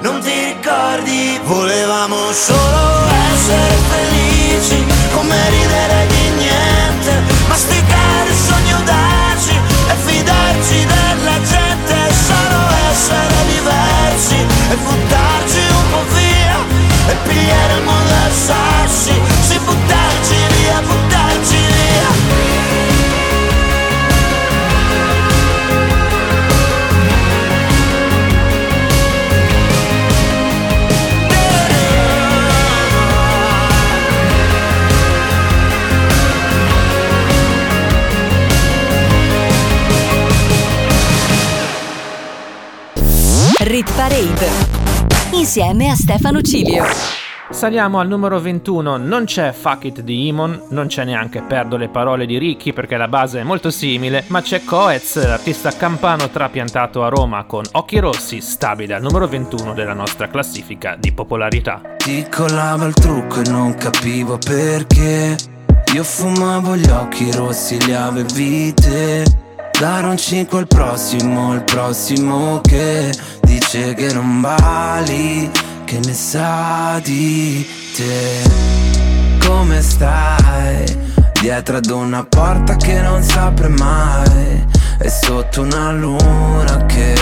non 0.00 0.20
ti 0.20 0.44
ricordi. 0.44 1.40
Volevamo 1.44 2.30
solo 2.32 3.06
essere 3.32 3.74
felici 3.90 4.84
come 5.12 5.36
ridere 5.50 6.06
di 6.08 6.28
niente 6.36 7.12
masticare 7.48 8.30
sogni 8.46 8.72
audaci 8.72 9.56
e 9.88 9.94
fidarci 10.04 10.86
della 10.86 11.38
gente 11.42 11.96
solo 12.26 12.60
essere 12.90 13.34
diversi 13.48 14.36
e 14.70 14.76
buttarci 14.76 15.58
un 15.70 15.90
po' 15.90 16.04
via 16.14 16.58
e 17.08 17.14
pigliare 17.26 17.74
il 17.78 17.82
mondo 17.84 18.12
a 18.12 18.30
sassi 18.30 19.12
sì 19.48 19.58
buttarci 19.58 20.36
via 20.56 20.80
buttarci 20.80 21.05
Rit 43.76 43.92
Parade. 43.94 44.48
insieme 45.32 45.90
a 45.90 45.94
Stefano 45.94 46.40
Cilio. 46.40 46.82
Saliamo 47.50 48.00
al 48.00 48.08
numero 48.08 48.40
21, 48.40 48.96
non 48.96 49.26
c'è 49.26 49.52
Fuck 49.52 49.84
It 49.84 50.00
di 50.00 50.28
Imon, 50.28 50.62
non 50.70 50.86
c'è 50.86 51.04
neanche 51.04 51.42
Perdo 51.42 51.76
le 51.76 51.90
parole 51.90 52.24
di 52.24 52.38
Ricky 52.38 52.72
perché 52.72 52.96
la 52.96 53.06
base 53.06 53.40
è 53.40 53.42
molto 53.42 53.70
simile, 53.70 54.24
ma 54.28 54.40
c'è 54.40 54.64
Coez, 54.64 55.22
l'artista 55.22 55.72
campano 55.72 56.30
trapiantato 56.30 57.04
a 57.04 57.10
Roma 57.10 57.44
con 57.44 57.64
Occhi 57.72 57.98
Rossi, 57.98 58.40
stabile 58.40 58.94
al 58.94 59.02
numero 59.02 59.28
21 59.28 59.74
della 59.74 59.92
nostra 59.92 60.28
classifica 60.28 60.96
di 60.98 61.12
popolarità. 61.12 61.82
Ti 61.98 62.26
colava 62.30 62.86
il 62.86 62.94
trucco 62.94 63.42
e 63.42 63.50
non 63.50 63.74
capivo 63.74 64.38
perché 64.38 65.36
Io 65.92 66.02
fumavo 66.02 66.76
gli 66.76 66.88
occhi 66.88 67.30
rossi, 67.30 67.78
li 67.84 67.92
avevi 67.92 68.72
te 68.72 69.44
Dare 69.78 70.06
un 70.06 70.16
5 70.16 70.58
al 70.58 70.66
prossimo, 70.66 71.52
il 71.52 71.62
prossimo 71.62 72.62
che 72.62 73.12
Dice 73.76 73.92
che 73.92 74.12
non 74.14 74.40
vali, 74.40 75.50
che 75.84 75.98
ne 76.02 76.14
sa 76.14 76.98
di 77.04 77.62
te 77.94 78.40
Come 79.46 79.82
stai? 79.82 81.12
Dietro 81.38 81.76
ad 81.76 81.90
una 81.90 82.24
porta 82.24 82.74
che 82.76 83.02
non 83.02 83.22
si 83.22 83.36
apre 83.36 83.68
mai 83.68 84.64
E 84.98 85.10
sotto 85.10 85.60
una 85.60 85.92
luna 85.92 86.86
che 86.86 87.14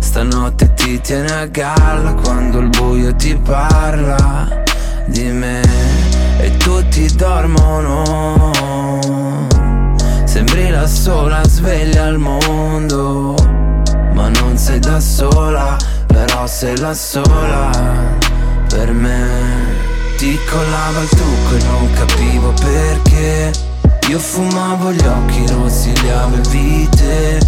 Stanotte 0.00 0.74
ti 0.74 1.00
tiene 1.00 1.30
a 1.32 1.46
galla 1.46 2.12
quando 2.14 2.58
il 2.58 2.68
buio 2.70 3.14
ti 3.14 3.36
parla 3.36 4.64
di 5.06 5.30
me 5.30 5.62
e 6.40 6.56
tutti 6.56 7.06
dormono. 7.14 8.50
Sembri 10.24 10.70
la 10.70 10.88
sola 10.88 11.44
sveglia 11.44 12.06
al 12.06 12.18
mondo, 12.18 13.35
non 14.56 14.64
sei 14.64 14.78
da 14.78 15.00
sola, 15.00 15.76
però 16.06 16.46
sei 16.46 16.78
la 16.78 16.94
sola 16.94 17.70
per 18.66 18.90
me. 18.90 19.28
Ti 20.16 20.38
collava 20.50 21.00
il 21.02 21.08
trucco 21.10 21.56
e 21.56 21.62
non 21.64 21.92
capivo 21.92 22.54
perché. 22.62 23.52
Io 24.08 24.18
fumavo 24.18 24.92
gli 24.92 25.04
occhi 25.04 25.44
rossi, 25.48 25.92
li 26.00 26.08
avevi 26.08 26.88
te. 26.88 27.38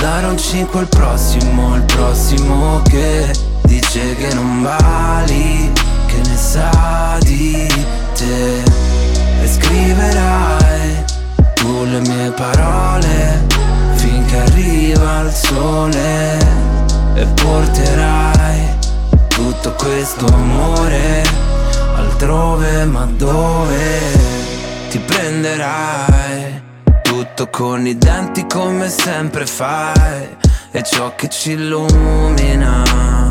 Dare 0.00 0.26
un 0.26 0.38
5 0.38 0.78
al 0.78 0.86
prossimo, 0.86 1.74
al 1.74 1.82
prossimo 1.82 2.80
che 2.82 3.32
dice 3.62 4.14
che 4.14 4.32
non 4.32 4.62
vali, 4.62 5.68
che 6.06 6.16
ne 6.28 6.36
sa 6.36 7.18
di 7.22 7.66
te. 8.14 8.62
E 9.42 9.48
scriverai 9.48 11.04
tu 11.54 11.84
le 11.86 12.00
mie 12.02 12.30
parole 12.30 13.71
finché 14.32 14.38
arriva 14.38 15.20
il 15.20 15.30
sole 15.30 16.38
e 17.14 17.26
porterai 17.26 18.78
tutto 19.28 19.72
questo 19.72 20.24
amore 20.26 21.22
altrove, 21.96 22.84
ma 22.86 23.04
dove 23.04 24.00
ti 24.88 24.98
prenderai? 24.98 26.60
Tutto 27.02 27.48
con 27.50 27.86
i 27.86 27.98
denti 27.98 28.46
come 28.46 28.88
sempre 28.88 29.44
fai 29.46 30.36
E 30.70 30.82
ciò 30.82 31.14
che 31.14 31.28
ci 31.28 31.52
illumina 31.52 33.30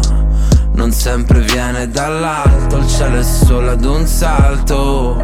Non 0.73 0.91
sempre 0.91 1.39
viene 1.39 1.89
dall'alto 1.89 2.77
Il 2.77 2.87
cielo 2.87 3.17
è 3.17 3.23
solo 3.23 3.71
ad 3.71 3.83
un 3.83 4.05
salto 4.05 5.21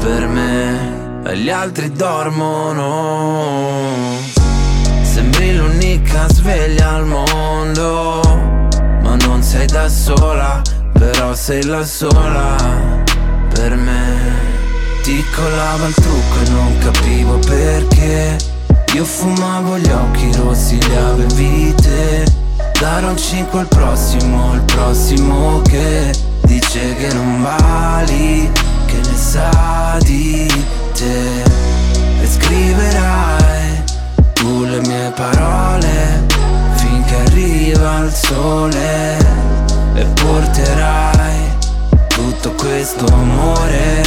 Per 0.00 0.26
me 0.28 1.22
E 1.24 1.36
gli 1.38 1.50
altri 1.50 1.92
dormono 1.92 3.68
Sembri 5.18 5.56
l'unica 5.56 6.28
sveglia 6.28 6.90
al 6.90 7.04
mondo 7.04 8.20
Ma 9.02 9.16
non 9.16 9.42
sei 9.42 9.66
da 9.66 9.88
sola 9.88 10.62
Però 10.92 11.34
sei 11.34 11.64
la 11.64 11.84
sola 11.84 12.54
Per 13.52 13.74
me. 13.74 14.14
Ti 15.02 15.24
colava 15.34 15.88
il 15.88 15.94
trucco 15.94 16.40
e 16.44 16.48
non 16.50 16.78
capivo 16.78 17.38
perché. 17.38 18.36
Io 18.94 19.04
fumavo 19.04 19.78
gli 19.78 19.90
occhi 19.90 20.30
rossi, 20.36 20.78
li 20.86 20.94
avevi 20.94 21.74
te. 21.74 22.24
Dare 22.78 23.06
un 23.06 23.16
5 23.16 23.58
al 23.58 23.66
prossimo, 23.66 24.54
il 24.54 24.62
prossimo 24.62 25.62
che 25.62 26.12
Dice 26.42 26.94
che 26.94 27.12
non 27.12 27.42
vali, 27.42 28.48
che 28.86 28.96
ne 28.96 29.16
sa 29.16 29.98
di 30.00 30.46
te. 30.92 31.42
E 32.20 32.26
scriverai 32.26 33.37
le 34.80 34.88
mie 34.88 35.12
parole 35.14 36.26
Finché 36.76 37.16
arriva 37.26 37.98
il 37.98 38.12
sole 38.12 39.16
E 39.94 40.04
porterai 40.04 41.56
tutto 42.08 42.52
questo 42.52 43.04
amore 43.06 44.02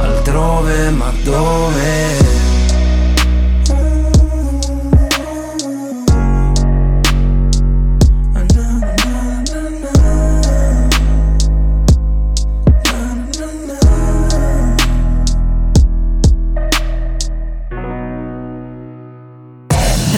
altrove, 0.00 0.90
ma 0.90 1.12
dove? 1.22 2.43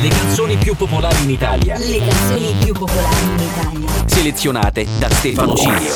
le 0.00 0.08
canzoni 0.08 0.56
più 0.56 0.74
popolari 0.74 1.22
in 1.22 1.30
Italia, 1.30 1.78
Le 1.78 1.98
canzoni 1.98 2.54
più 2.62 2.72
popolari 2.72 3.24
in 3.24 3.38
Italia. 3.38 3.88
selezionate 4.06 4.86
da 4.98 5.08
Stefano 5.10 5.54
Cilio. 5.54 5.94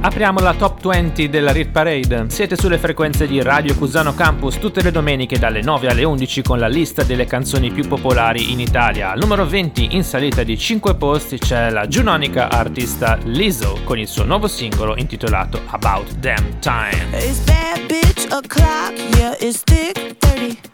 Apriamo 0.00 0.40
la 0.40 0.54
top 0.54 0.80
20 0.88 1.28
della 1.28 1.52
Rit 1.52 1.70
Parade. 1.70 2.26
Siete 2.28 2.56
sulle 2.56 2.78
frequenze 2.78 3.26
di 3.26 3.40
Radio 3.42 3.74
Cusano 3.76 4.14
Campus 4.14 4.58
tutte 4.58 4.82
le 4.82 4.90
domeniche 4.90 5.38
dalle 5.38 5.62
9 5.62 5.88
alle 5.88 6.04
11 6.04 6.42
con 6.42 6.58
la 6.58 6.66
lista 6.66 7.02
delle 7.04 7.24
canzoni 7.26 7.70
più 7.70 7.86
popolari 7.86 8.50
in 8.52 8.58
Italia. 8.60 9.12
Al 9.12 9.18
numero 9.18 9.46
20 9.46 9.94
in 9.94 10.02
salita 10.02 10.42
di 10.42 10.58
5 10.58 10.94
posti 10.96 11.38
c'è 11.38 11.70
la 11.70 11.86
giunonica 11.86 12.50
artista 12.50 13.16
Lizzo 13.24 13.78
con 13.84 13.98
il 13.98 14.08
suo 14.08 14.24
nuovo 14.24 14.48
singolo 14.48 14.96
intitolato 14.96 15.60
About 15.66 16.12
Damn 16.14 16.58
Time. 16.60 17.06
It's 17.12 17.38
bad 17.40 17.80
bitch 17.86 18.26
o'clock, 18.30 18.94
yeah, 19.16 19.36
it's 19.38 19.62
thick 19.62 20.16
30. 20.18 20.71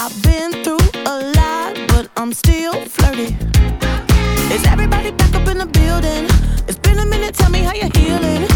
I've 0.00 0.22
been 0.22 0.52
through 0.62 0.78
a 1.06 1.32
lot, 1.34 1.74
but 1.88 2.08
I'm 2.16 2.32
still 2.32 2.72
flirty. 2.86 3.36
Is 4.54 4.64
everybody 4.66 5.10
back 5.10 5.34
up 5.34 5.48
in 5.48 5.58
the 5.58 5.66
building? 5.66 6.24
It's 6.68 6.78
been 6.78 7.00
a 7.00 7.04
minute, 7.04 7.34
tell 7.34 7.50
me 7.50 7.62
how 7.62 7.74
you're 7.74 7.90
healing. 7.92 8.47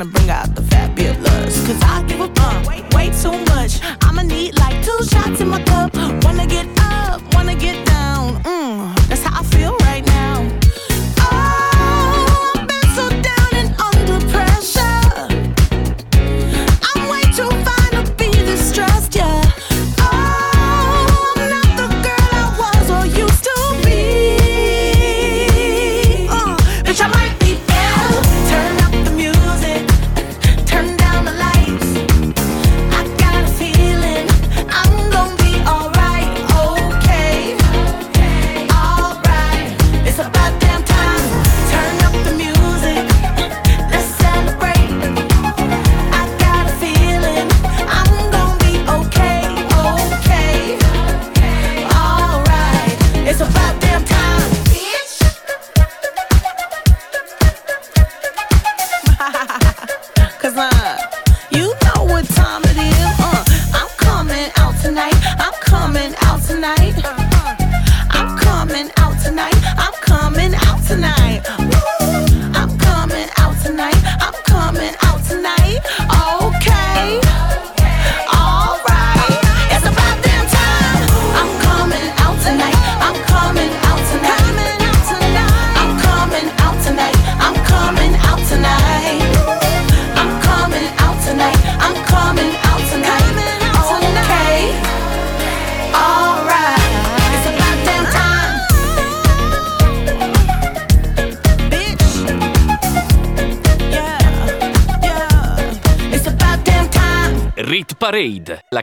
trying 0.00 0.12
to 0.12 0.18
bring 0.18 0.30
out 0.30 0.49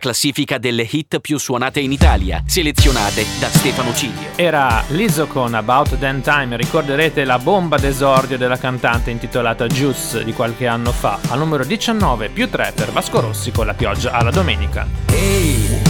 classifica 0.07 0.57
delle 0.57 0.87
hit 0.89 1.19
più 1.19 1.37
suonate 1.37 1.81
in 1.81 1.91
Italia, 1.91 2.41
selezionate 2.45 3.25
da 3.39 3.49
Stefano 3.49 3.93
Ciglio. 3.93 4.29
Era 4.37 4.81
Lizzo 4.87 5.27
con 5.27 5.53
About 5.53 5.97
Then 5.97 6.21
Time, 6.21 6.55
ricorderete 6.55 7.25
la 7.25 7.37
bomba 7.37 7.77
d'esordio 7.77 8.37
della 8.37 8.57
cantante 8.57 9.11
intitolata 9.11 9.67
Juice 9.67 10.23
di 10.23 10.31
qualche 10.31 10.65
anno 10.65 10.93
fa, 10.93 11.19
al 11.27 11.39
numero 11.39 11.65
19 11.65 12.29
più 12.29 12.49
3 12.49 12.71
per 12.73 12.93
Vasco 12.93 13.19
Rossi 13.19 13.51
con 13.51 13.65
la 13.65 13.73
pioggia 13.73 14.11
alla 14.11 14.31
domenica. 14.31 14.87
Ehi, 15.11 15.81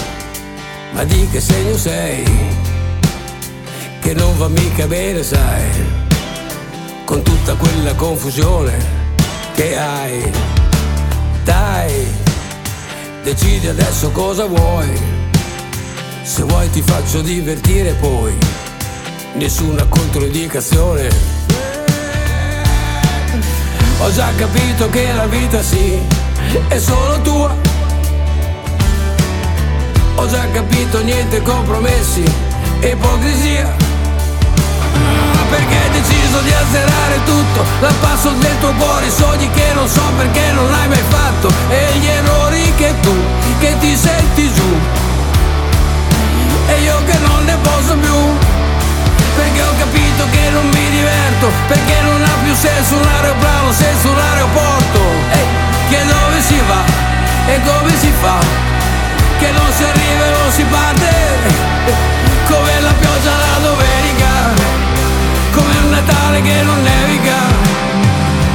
ma 0.93 1.03
di 1.03 1.27
che 1.29 1.39
segno 1.39 1.77
sei? 1.77 2.25
Che 3.99 4.13
non 4.15 4.35
va 4.35 4.47
mica 4.47 4.87
bene, 4.87 5.21
sai, 5.21 5.69
con 7.05 7.21
tutta 7.21 7.53
quella 7.53 7.93
confusione 7.93 8.83
che 9.53 9.77
hai. 9.77 10.31
Dai 11.43 12.26
Decidi 13.27 13.67
adesso 13.67 14.09
cosa 14.11 14.45
vuoi. 14.45 14.87
Se 16.23 16.43
vuoi 16.43 16.69
ti 16.69 16.81
faccio 16.81 17.19
divertire 17.19 17.91
poi. 17.95 18.33
Nessuna 19.33 19.83
controindicazione. 19.89 21.09
Ho 23.99 24.11
già 24.13 24.31
capito 24.33 24.89
che 24.89 25.11
la 25.11 25.25
vita 25.25 25.61
sì, 25.61 25.99
è 26.69 26.79
solo 26.79 27.19
tua. 27.19 27.53
Ho 30.15 30.27
già 30.29 30.49
capito 30.49 31.03
niente 31.03 31.41
compromessi, 31.41 32.23
ipocrisia. 32.79 33.86
Perché 35.49 35.75
hai 35.77 35.89
deciso 35.91 36.39
di 36.41 36.51
azzerare 36.51 37.23
tutto. 37.23 37.63
Dal 37.79 37.93
passo 38.01 38.31
del 38.31 38.57
tuo 38.59 38.73
cuore 38.73 39.09
Sogni 39.09 39.49
che 39.51 39.71
non 39.73 39.87
so 39.87 40.01
perché 40.17 40.51
non 40.51 40.69
l'hai 40.69 40.87
mai 40.87 41.03
fatto. 41.07 41.47
E 41.69 41.97
gli 41.99 42.07
errori 42.07 42.73
che 42.75 42.93
tu 43.01 43.15
Che 43.59 43.75
ti 43.79 43.95
senti 43.95 44.51
giù. 44.53 44.75
E 46.67 46.81
io 46.81 47.01
che 47.05 47.17
non 47.19 47.45
ne 47.45 47.55
posso 47.61 47.95
più. 47.95 48.17
Perché 49.35 49.61
ho 49.61 49.73
capito 49.77 50.23
che 50.31 50.49
non 50.51 50.65
mi 50.67 50.89
diverto. 50.89 51.51
Perché 51.67 52.01
non 52.01 52.21
ha 52.23 52.35
più 52.43 52.53
senso 52.53 52.95
un 52.95 53.07
aeroplano 53.07 53.71
senza 53.71 54.09
un 54.09 54.19
aeroporto. 54.19 54.99
E 55.31 55.39
che 55.89 56.05
dove 56.05 56.41
si 56.41 56.59
va? 56.67 56.83
E 57.47 57.61
come 57.63 57.91
si 57.97 58.11
fa? 58.19 58.37
Che 59.39 59.51
non 59.51 59.71
si 59.71 59.83
arriva 59.83 60.25
e 60.25 60.31
non 60.41 60.51
si 60.51 60.63
parte. 60.63 61.09
Come 62.47 62.81
la 62.81 62.93
pioggia 62.99 63.31
la 63.31 63.59
domenica 63.61 64.26
Natale 66.07 66.41
che 66.41 66.61
non 66.63 66.81
nevica 66.81 67.35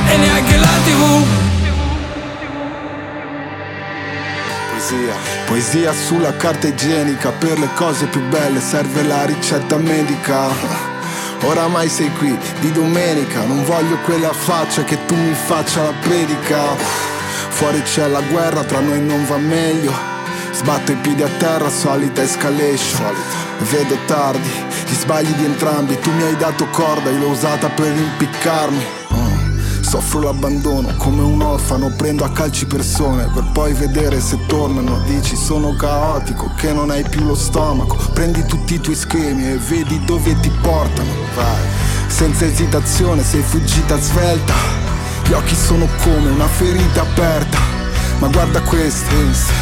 e 0.08 0.16
neanche 0.16 0.56
la 0.56 0.66
tv. 0.84 1.24
Poesia, 4.70 5.14
poesia 5.44 5.92
sulla 5.92 6.34
carta 6.36 6.68
igienica, 6.68 7.30
per 7.30 7.58
le 7.58 7.68
cose 7.74 8.06
più 8.06 8.22
belle 8.28 8.58
serve 8.60 9.02
la 9.02 9.26
ricetta 9.26 9.76
medica. 9.76 10.48
Oramai 11.42 11.88
sei 11.90 12.10
qui 12.14 12.36
di 12.60 12.72
domenica, 12.72 13.44
non 13.44 13.64
voglio 13.64 13.98
quella 13.98 14.32
faccia 14.32 14.82
che 14.84 15.04
tu 15.04 15.14
mi 15.14 15.34
faccia 15.34 15.82
la 15.82 15.92
predica. 16.00 16.74
Fuori 17.50 17.82
c'è 17.82 18.06
la 18.06 18.22
guerra, 18.22 18.64
tra 18.64 18.80
noi 18.80 19.00
non 19.02 19.26
va 19.26 19.36
meglio. 19.36 19.92
Sbatto 20.52 20.92
i 20.92 20.96
piedi 20.96 21.22
a 21.22 21.28
terra, 21.36 21.68
solita 21.68 22.22
escalation. 22.22 23.14
Vedo 23.58 23.98
tardi, 24.06 24.50
gli 24.92 24.94
sbagli 24.94 25.32
di 25.32 25.44
entrambi 25.46 25.98
Tu 25.98 26.10
mi 26.12 26.22
hai 26.22 26.36
dato 26.36 26.66
corda, 26.68 27.08
io 27.08 27.18
l'ho 27.18 27.28
usata 27.30 27.70
per 27.70 27.96
impiccarmi. 27.96 28.84
Uh, 29.08 29.80
Soffro 29.80 30.20
l'abbandono 30.20 30.94
come 30.96 31.22
un 31.22 31.40
orfano 31.40 31.90
Prendo 31.96 32.24
a 32.24 32.30
calci 32.30 32.66
persone 32.66 33.30
per 33.32 33.44
poi 33.52 33.72
vedere 33.72 34.20
se 34.20 34.38
tornano. 34.46 35.00
Dici 35.06 35.34
sono 35.34 35.74
caotico, 35.74 36.52
che 36.56 36.72
non 36.74 36.90
hai 36.90 37.04
più 37.08 37.24
lo 37.24 37.34
stomaco. 37.34 37.96
Prendi 38.12 38.44
tutti 38.44 38.74
i 38.74 38.80
tuoi 38.80 38.94
schemi 38.94 39.50
e 39.50 39.56
vedi 39.56 40.04
dove 40.04 40.38
ti 40.40 40.50
portano. 40.60 41.10
Vai, 41.34 41.66
senza 42.08 42.44
esitazione 42.44 43.24
sei 43.24 43.40
fuggita 43.40 43.98
svelta. 43.98 44.54
Gli 45.26 45.32
occhi 45.32 45.54
sono 45.54 45.88
come 46.02 46.28
una 46.28 46.46
ferita 46.46 47.00
aperta 47.00 47.81
ma 48.22 48.28
guarda 48.28 48.60
questa, 48.60 49.10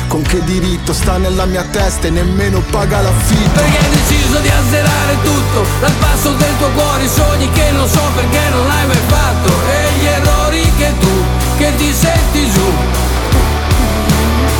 con 0.07 0.21
che 0.21 0.45
diritto 0.45 0.93
sta 0.93 1.17
nella 1.17 1.47
mia 1.47 1.65
testa 1.65 2.09
e 2.09 2.11
nemmeno 2.11 2.61
paga 2.69 3.01
l'affitto. 3.01 3.59
Perché 3.59 3.79
hai 3.79 3.89
deciso 3.89 4.39
di 4.39 4.49
azzerare 4.51 5.17
tutto 5.23 5.67
Dal 5.81 5.93
passo 5.93 6.33
del 6.33 6.59
tuo 6.59 6.69
cuore 6.77 7.05
i 7.05 7.09
sogni 7.09 7.51
che 7.53 7.71
non 7.71 7.89
so 7.89 8.03
perché 8.15 8.41
non 8.51 8.67
l'hai 8.67 8.87
mai 8.87 9.01
fatto. 9.07 9.49
E 9.49 9.99
gli 9.99 10.05
errori 10.05 10.73
che 10.77 10.93
tu, 11.01 11.25
che 11.57 11.75
ti 11.77 11.91
senti 11.91 12.51
giù. 12.51 12.69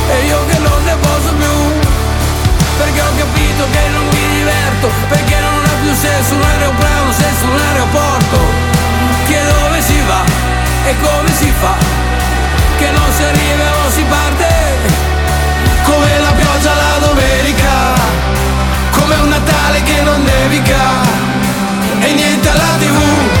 E 0.09 0.25
io 0.25 0.45
che 0.47 0.57
non 0.57 0.83
ne 0.83 0.95
posso 0.95 1.33
più. 1.37 1.55
Perché 2.77 3.01
ho 3.01 3.13
capito 3.15 3.63
che 3.69 3.87
non 3.89 4.03
mi 4.05 4.33
diverto 4.33 4.89
Perché 5.09 5.35
non 5.39 5.63
ha 5.63 5.75
più 5.83 5.93
senso 5.93 6.33
un 6.33 6.41
aeroplano 6.41 7.11
senza 7.11 7.45
un 7.45 7.59
aeroporto. 7.69 8.37
Che 9.27 9.39
dove 9.45 9.81
si 9.81 10.01
va 10.07 10.23
e 10.89 10.95
come 10.99 11.31
si 11.35 11.53
fa 11.59 12.00
che 12.81 12.89
non 12.89 13.11
si 13.13 13.23
arriva 13.23 13.65
o 13.85 13.89
si 13.91 14.03
parte. 14.09 14.49
Come 15.83 16.19
la 16.19 16.31
pioggia 16.31 16.73
la 16.73 17.05
domenica 17.05 17.73
Come 18.91 19.15
un 19.15 19.29
Natale 19.29 19.83
che 19.83 20.01
non 20.01 20.23
nevica. 20.23 20.83
E 21.99 22.13
niente 22.13 22.49
alla 22.49 22.75
tv 22.79 23.40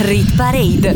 Rit 0.00 0.36
Parade. 0.36 0.94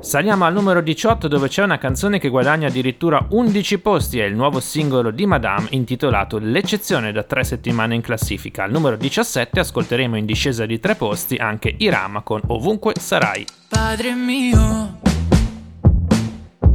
Saliamo 0.00 0.44
al 0.44 0.52
numero 0.52 0.80
18 0.80 1.28
dove 1.28 1.46
c'è 1.46 1.62
una 1.62 1.78
canzone 1.78 2.18
che 2.18 2.30
guadagna 2.30 2.66
addirittura 2.66 3.24
11 3.30 3.78
posti, 3.78 4.18
è 4.18 4.24
il 4.24 4.34
nuovo 4.34 4.58
singolo 4.58 5.12
di 5.12 5.24
Madame 5.24 5.68
intitolato 5.70 6.38
L'eccezione 6.38 7.12
da 7.12 7.22
tre 7.22 7.44
settimane 7.44 7.94
in 7.94 8.00
classifica. 8.00 8.64
Al 8.64 8.72
numero 8.72 8.96
17 8.96 9.60
ascolteremo 9.60 10.16
in 10.16 10.26
discesa 10.26 10.66
di 10.66 10.80
tre 10.80 10.96
posti 10.96 11.36
anche 11.36 11.72
Irama 11.78 12.22
con 12.22 12.40
Ovunque 12.48 12.94
sarai. 12.98 13.46
Padre 13.68 14.14
mio, 14.14 14.98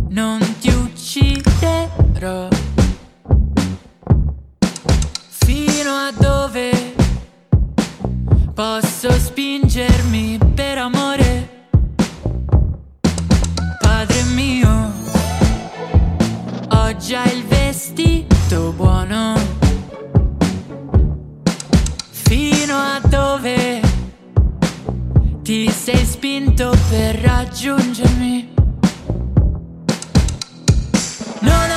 non 0.08 0.40
ti 0.62 0.70
ucciderò. 0.70 2.48
Fino 5.30 5.90
a 5.90 6.14
dove 6.18 6.97
posso 8.58 9.12
spingermi 9.12 10.40
per 10.56 10.80
amore. 10.80 11.66
Padre 13.80 14.24
mio, 14.34 14.92
ho 16.70 16.96
già 16.96 17.24
il 17.26 17.44
vestito 17.46 18.72
buono. 18.72 19.36
Fino 22.10 22.76
a 22.76 23.00
dove 23.08 23.80
ti 25.44 25.70
sei 25.70 26.04
spinto 26.04 26.76
per 26.90 27.16
raggiungermi? 27.20 28.54
Non 31.42 31.70
ho 31.70 31.77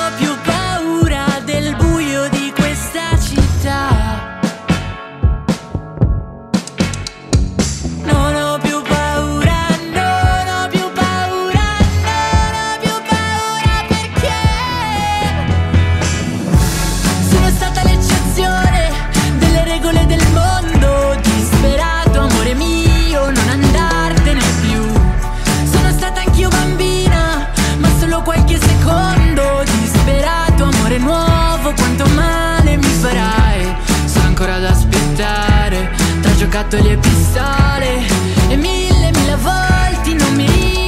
giocattoli 36.51 36.90
e 36.90 36.96
pistole 36.96 38.03
E 38.48 38.57
mille, 38.57 39.12
mille 39.12 39.36
volte 39.36 40.14
non 40.14 40.34
mi 40.34 40.46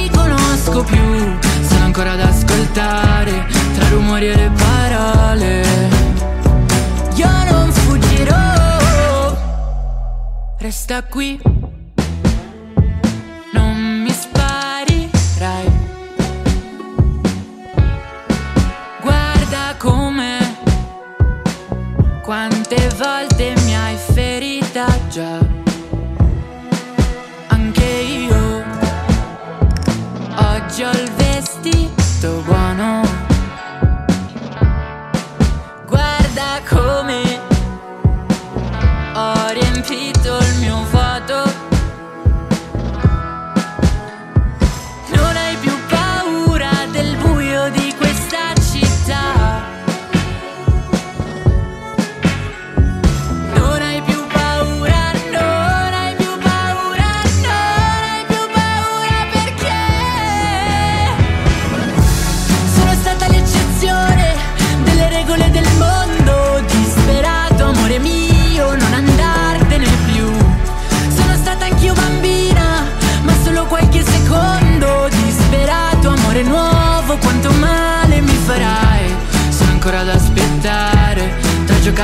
riconosco 0.09 0.83
più. 0.83 1.37
Sono 1.61 1.85
ancora 1.85 2.11
ad 2.11 2.19
ascoltare 2.19 3.45
tra 3.73 3.87
rumori 3.87 4.27
e 4.27 4.35
le 4.35 4.51
parole. 4.51 5.63
Io 7.15 7.43
non 7.49 7.71
fuggirò. 7.71 9.37
Resta 10.57 11.03
qui. 11.03 11.62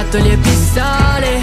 scatole 0.09 0.23
le 0.23 0.37
pistole 0.37 1.39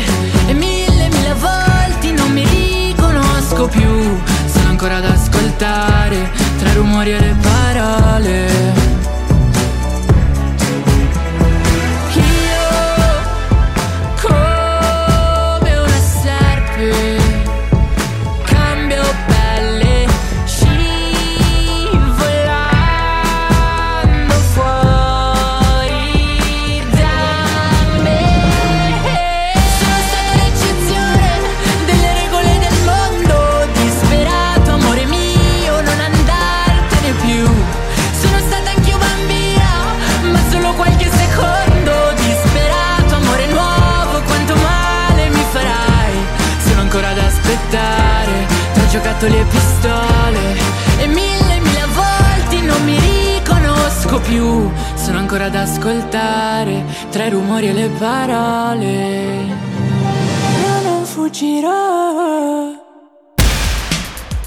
E 0.49 0.53
mille, 0.53 1.09
mille 1.09 1.35
volte 1.35 2.11
non 2.13 2.33
mi 2.33 2.45
riconosco 2.45 3.69
più. 3.69 4.19
Sono 4.47 4.69
ancora 4.69 4.97
ad 4.97 5.05
ascoltare 5.05 6.31
Tra 6.59 6.73
rumori 6.73 7.13
e 7.13 7.21
le 7.21 7.37
parole. 7.41 8.86
tra 57.17 57.25
i 57.25 57.31
rumori 57.31 57.69
e 57.69 57.73
le 57.73 57.89
parole. 57.99 59.37
Io 60.61 60.83
non 60.83 61.03
fuggirò. 61.07 62.75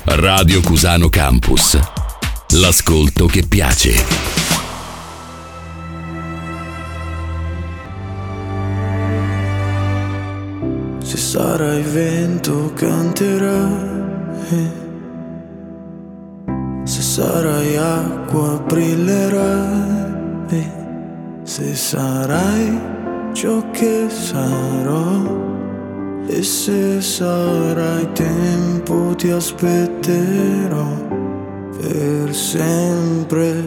Radio 0.03 0.61
Cusano 0.61 1.09
Campus. 1.09 1.79
L'ascolto 2.49 3.25
che 3.25 3.47
piace. 3.47 4.05
Se 10.99 11.17
sarai 11.17 11.81
vento 11.81 12.71
canterai, 12.75 13.73
eh. 14.51 14.71
se 16.83 17.01
sarai 17.01 17.75
acqua 17.77 18.59
brillerai. 18.59 19.87
Eh 20.49 20.88
se 21.49 21.73
sarai 21.73 22.79
ciò 23.33 23.71
che 23.71 24.07
sarò. 24.07 25.47
E 26.27 26.43
se 26.43 27.01
sarai 27.01 28.07
tempo 28.13 29.15
ti 29.15 29.31
aspetterò 29.31 30.85
per 31.81 32.35
sempre. 32.35 33.63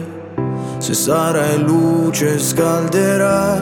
Se 0.77 0.93
sarai 0.93 1.61
luce 1.61 2.39
scalderai. 2.39 3.61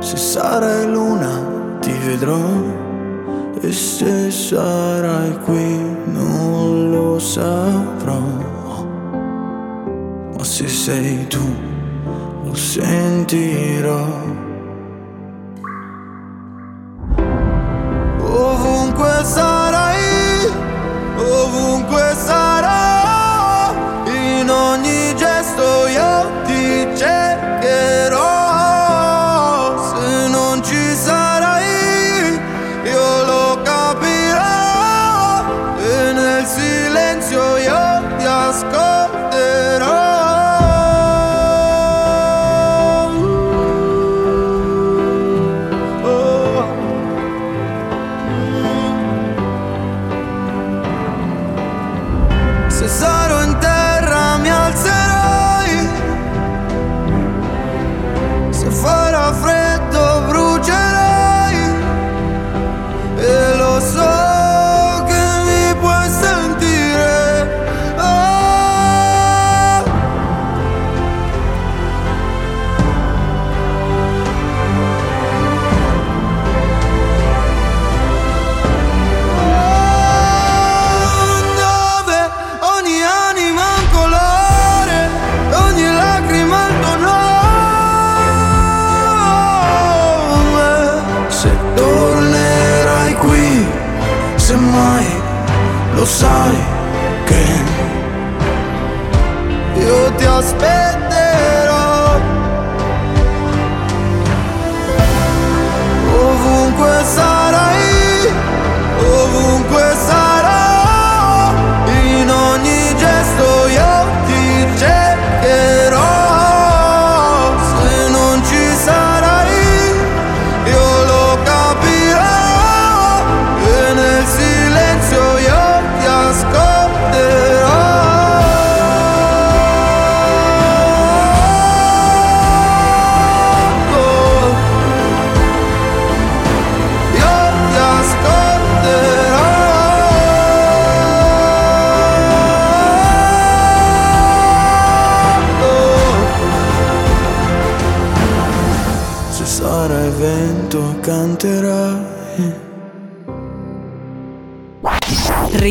Se 0.00 0.16
sarai 0.16 0.90
luna 0.90 1.78
ti 1.78 1.92
vedrò. 2.04 2.50
E 3.60 3.70
se 3.70 4.28
sarai 4.28 5.38
qui 5.44 5.78
non 6.06 6.90
lo 6.90 7.20
saprò 7.20 8.61
ma 10.42 10.48
se 10.48 10.66
sei 10.66 11.24
tu 11.28 11.54
lo 12.44 12.52
sentirò. 12.52 14.04
Ovunque 18.18 19.22
sarai, 19.22 20.50
ovunque 21.16 22.14
sarai. 22.16 22.41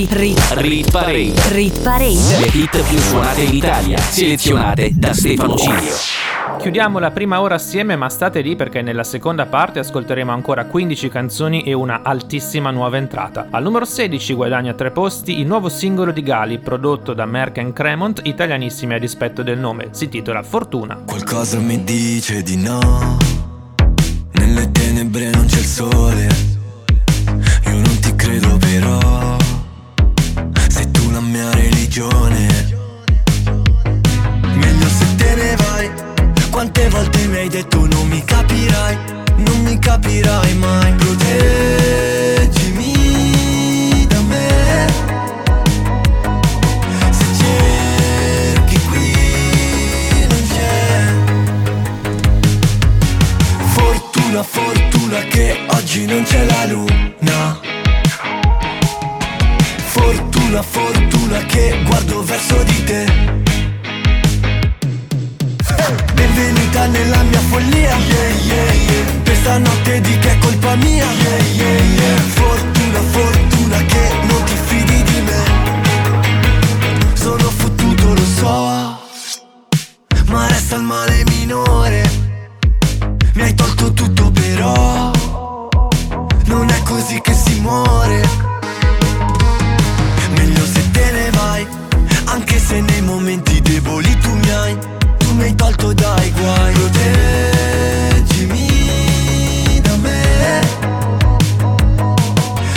Rit, 0.01 0.13
rit, 0.13 0.53
Rit 0.55 0.89
Parade. 0.89 1.33
rit 1.49 1.79
parade. 1.83 2.39
Le 2.39 2.47
hit 2.47 2.81
più 2.89 2.97
suonate 2.97 3.41
in 3.41 3.53
Italia, 3.53 3.99
selezionate 3.99 4.89
da 4.95 5.13
Stefano 5.13 5.55
Cilio. 5.55 5.93
Chiudiamo 6.57 6.97
la 6.97 7.11
prima 7.11 7.39
ora 7.39 7.53
assieme, 7.53 7.95
ma 7.95 8.09
state 8.09 8.41
lì 8.41 8.55
perché 8.55 8.81
nella 8.81 9.03
seconda 9.03 9.45
parte 9.45 9.77
ascolteremo 9.77 10.31
ancora 10.31 10.65
15 10.65 11.07
canzoni 11.07 11.61
e 11.61 11.73
una 11.73 12.01
altissima 12.03 12.71
nuova 12.71 12.97
entrata. 12.97 13.49
Al 13.51 13.61
numero 13.61 13.85
16 13.85 14.33
guadagna 14.33 14.73
tre 14.73 14.89
posti 14.89 15.39
il 15.39 15.45
nuovo 15.45 15.69
singolo 15.69 16.11
di 16.11 16.23
Gali 16.23 16.57
prodotto 16.57 17.13
da 17.13 17.27
Merck 17.27 17.71
Cremont, 17.71 18.21
italianissimi 18.23 18.95
a 18.95 18.97
dispetto 18.97 19.43
del 19.43 19.59
nome. 19.59 19.89
Si 19.91 20.09
titola 20.09 20.41
Fortuna. 20.41 21.03
Qualcosa 21.05 21.59
mi 21.59 21.83
dice 21.83 22.41
di 22.41 22.57
no. 22.57 23.19
Nelle 24.31 24.71
tenebre 24.71 25.29
non 25.29 25.45
c'è 25.45 25.59
il 25.59 25.65
sole. 25.65 26.27
Io 27.65 27.71
non 27.75 27.99
ti 27.99 28.15
credo 28.15 28.57
però. 28.57 29.00
Mia 32.01 32.09
religione. 32.09 32.47
Meglio 34.55 34.87
se 34.87 35.15
te 35.15 35.35
ne 35.35 35.55
vai. 35.55 35.91
Quante 36.49 36.89
volte 36.89 37.27
mi 37.27 37.37
hai 37.37 37.49
detto 37.49 37.85
non 37.85 38.07
mi 38.07 38.23
capirai. 38.23 38.97
Non 39.37 39.61
mi 39.63 39.77
capirai 39.77 40.55
mai. 40.55 40.93
Proteggimi 40.93 41.35
da 44.07 44.21
me. 44.21 44.87
Se 47.11 47.25
cerchi 47.37 48.79
qui 48.89 49.13
non 50.27 50.47
c'è. 50.47 51.13
Fortuna, 53.65 54.43
fortuna 54.43 55.19
che 55.29 55.59
oggi 55.67 56.05
non 56.05 56.23
c'è 56.23 56.45
la 56.45 56.65
luna. 56.65 57.59
Fortuna, 60.51 60.63
fortuna 60.63 61.45
che 61.45 61.81
guardo 61.85 62.23
verso 62.23 62.61
di 62.63 62.83
te. 62.83 63.05
Benvenuta 66.13 66.87
nella 66.87 67.23
mia 67.23 67.39
follia. 67.39 67.95
Yeah, 67.95 68.29
yeah, 68.43 68.73
yeah. 68.73 69.21
Questa 69.23 69.57
notte 69.59 70.01
di 70.01 70.17
che 70.17 70.31
è 70.31 70.37
colpa 70.39 70.75
mia. 70.75 71.05
Yeah, 71.09 71.37
yeah, 71.53 71.79
yeah. 71.79 72.17
Fortuna, 72.17 72.99
fortuna 72.99 73.77
che 73.77 74.09
non 74.27 74.43
ti 74.43 74.55
fidi 74.65 75.03
di 75.03 75.21
me. 75.21 75.43
Sono 77.13 77.49
fottuto, 77.49 78.13
lo 78.13 78.25
so. 78.25 78.99
Ma 80.25 80.47
resta 80.47 80.75
il 80.75 80.81
male 80.81 81.23
minore. 81.27 82.11
Mi 83.35 83.41
hai 83.43 83.53
tolto 83.53 83.93
tutto 83.93 84.29
però 84.31 85.11
Non 86.45 86.69
è 86.69 86.81
così 86.83 87.21
che 87.21 87.33
si 87.33 87.57
muore 87.61 88.50
se 92.71 92.79
nei 92.79 93.01
momenti 93.01 93.59
deboli 93.59 94.17
tu 94.19 94.33
mi 94.33 94.49
hai 94.49 94.77
Tu 95.17 95.33
mi 95.33 95.43
hai 95.43 95.55
tolto 95.55 95.93
dai 95.93 96.31
guai. 96.31 96.73
Proteggimi 96.73 98.69
da 99.81 99.95
me. 99.97 100.21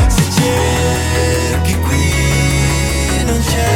Se 0.09 0.23
cerchi 0.37 1.75
qui 1.87 2.05
non 3.25 3.41
c'è. 3.51 3.73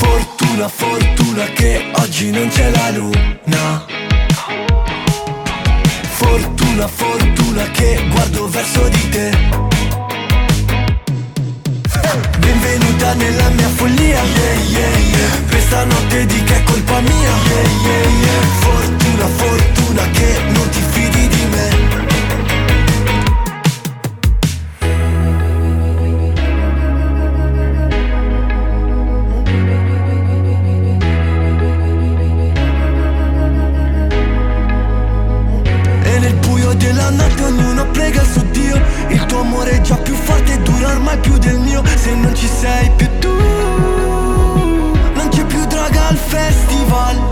Fortuna, 0.00 0.68
fortuna 0.68 1.44
che 1.54 1.90
oggi 2.02 2.30
non 2.30 2.48
c'è 2.48 2.70
la 2.70 2.90
luna. 2.90 3.84
Fortuna, 6.20 6.88
fortuna 6.88 7.70
che 7.70 8.04
guardo 8.10 8.48
verso 8.48 8.88
di 8.88 9.08
te 9.10 9.71
Benvenuta 12.42 13.14
nella 13.14 13.48
mia 13.50 13.68
follia 13.68 14.20
yeah, 14.22 14.54
yeah, 14.76 14.98
yeah. 15.14 15.48
Questa 15.48 15.84
notte 15.84 16.26
di 16.26 16.42
che 16.42 16.56
è 16.56 16.62
colpa 16.64 17.00
mia 17.00 17.32
yeah, 17.48 17.70
yeah, 17.86 18.08
yeah. 18.24 18.42
Fortuna, 18.60 19.26
fortuna 19.26 20.02
che 20.10 20.28
non 20.54 20.68
ti 20.70 20.82
fidi 20.90 21.28
di 21.28 21.44
me 21.50 22.11
della 36.74 37.10
notte 37.10 37.42
ognuno 37.42 37.86
prega 37.90 38.22
su 38.24 38.40
Dio. 38.50 38.80
Il 39.08 39.24
tuo 39.26 39.40
amore 39.40 39.72
è 39.72 39.80
già 39.80 39.96
più 39.96 40.14
forte 40.14 40.54
e 40.54 40.58
dura 40.58 40.88
ormai 40.88 41.18
più 41.18 41.36
del 41.38 41.58
mio. 41.58 41.82
Se 41.96 42.14
non 42.14 42.34
ci 42.34 42.48
sei 42.48 42.90
più 42.96 43.08
tu 43.18 43.28
Non 45.14 45.28
c'è 45.30 45.44
più 45.44 45.64
droga 45.66 46.08
al 46.08 46.16
festival 46.16 47.31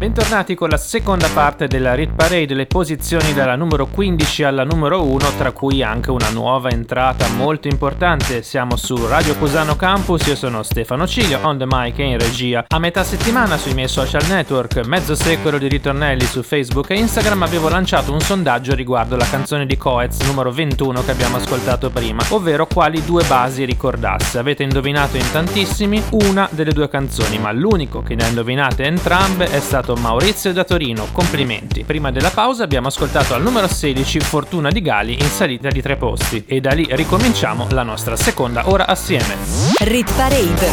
Bentornati 0.00 0.54
con 0.54 0.70
la 0.70 0.78
seconda 0.78 1.28
parte 1.28 1.66
della 1.66 1.92
Rit 1.92 2.14
Parade, 2.14 2.54
le 2.54 2.64
posizioni 2.64 3.34
dalla 3.34 3.54
numero 3.54 3.84
15 3.84 4.44
alla 4.44 4.64
numero 4.64 5.04
1, 5.04 5.18
tra 5.36 5.52
cui 5.52 5.82
anche 5.82 6.10
una 6.10 6.30
nuova 6.30 6.70
entrata 6.70 7.28
molto 7.28 7.68
importante. 7.68 8.42
Siamo 8.42 8.76
su 8.76 8.96
Radio 9.06 9.36
Cusano 9.36 9.76
Campus, 9.76 10.26
io 10.26 10.36
sono 10.36 10.62
Stefano 10.62 11.06
Cilio, 11.06 11.40
on 11.42 11.58
the 11.58 11.66
mic 11.68 11.98
e 11.98 12.04
in 12.04 12.18
regia. 12.18 12.64
A 12.66 12.78
metà 12.78 13.04
settimana 13.04 13.58
sui 13.58 13.74
miei 13.74 13.88
social 13.88 14.26
network, 14.26 14.86
mezzo 14.86 15.14
secolo 15.14 15.58
di 15.58 15.68
ritornelli 15.68 16.24
su 16.24 16.42
Facebook 16.42 16.88
e 16.88 16.98
Instagram, 16.98 17.42
avevo 17.42 17.68
lanciato 17.68 18.10
un 18.10 18.20
sondaggio 18.20 18.74
riguardo 18.74 19.16
la 19.16 19.28
canzone 19.28 19.66
di 19.66 19.76
Coez 19.76 20.18
numero 20.22 20.50
21 20.50 21.04
che 21.04 21.10
abbiamo 21.10 21.36
ascoltato 21.36 21.90
prima, 21.90 22.24
ovvero 22.30 22.66
quali 22.66 23.04
due 23.04 23.22
basi 23.24 23.66
ricordasse. 23.66 24.38
Avete 24.38 24.62
indovinato 24.62 25.18
in 25.18 25.30
tantissimi 25.30 26.02
una 26.12 26.48
delle 26.50 26.72
due 26.72 26.88
canzoni, 26.88 27.38
ma 27.38 27.52
l'unico 27.52 28.00
che 28.00 28.14
ne 28.14 28.24
ha 28.24 28.28
indovinate 28.28 28.84
entrambe 28.84 29.44
è 29.44 29.60
stato 29.60 29.88
Maurizio 29.96 30.52
da 30.52 30.64
Torino. 30.64 31.08
Complimenti. 31.12 31.84
Prima 31.84 32.10
della 32.10 32.30
pausa 32.30 32.64
abbiamo 32.64 32.88
ascoltato 32.88 33.34
al 33.34 33.42
numero 33.42 33.68
16 33.68 34.20
Fortuna 34.20 34.70
di 34.70 34.80
Gali 34.80 35.14
in 35.20 35.28
salita 35.28 35.68
di 35.68 35.82
tre 35.82 35.96
posti 35.96 36.44
e 36.46 36.60
da 36.60 36.72
lì 36.72 36.86
ricominciamo 36.90 37.66
la 37.70 37.82
nostra 37.82 38.16
seconda 38.16 38.68
ora 38.70 38.86
assieme. 38.86 39.36
Rit 39.78 40.12
parade. 40.14 40.68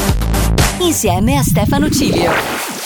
Insieme 0.79 1.37
a 1.37 1.43
Stefano 1.43 1.89
Cilio. 1.89 2.76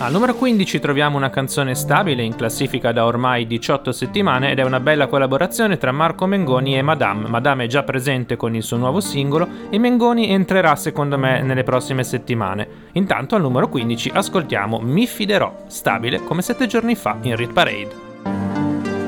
Al 0.00 0.12
numero 0.12 0.36
15 0.36 0.78
troviamo 0.78 1.16
una 1.16 1.28
canzone 1.28 1.74
stabile 1.74 2.22
in 2.22 2.36
classifica 2.36 2.92
da 2.92 3.04
ormai 3.04 3.48
18 3.48 3.90
settimane 3.90 4.52
ed 4.52 4.60
è 4.60 4.62
una 4.62 4.78
bella 4.78 5.08
collaborazione 5.08 5.76
tra 5.76 5.90
Marco 5.90 6.24
Mengoni 6.24 6.78
e 6.78 6.82
Madame. 6.82 7.28
Madame 7.28 7.64
è 7.64 7.66
già 7.66 7.82
presente 7.82 8.36
con 8.36 8.54
il 8.54 8.62
suo 8.62 8.76
nuovo 8.76 9.00
singolo 9.00 9.48
e 9.68 9.76
Mengoni 9.76 10.30
entrerà 10.30 10.76
secondo 10.76 11.18
me 11.18 11.42
nelle 11.42 11.64
prossime 11.64 12.04
settimane. 12.04 12.68
Intanto 12.92 13.34
al 13.34 13.40
numero 13.40 13.68
15 13.68 14.12
ascoltiamo 14.14 14.78
Mi 14.78 15.04
fiderò, 15.04 15.64
stabile 15.66 16.22
come 16.22 16.42
7 16.42 16.68
giorni 16.68 16.94
fa 16.94 17.16
in 17.22 17.34
Rit 17.34 17.52
Parade. 17.52 18.06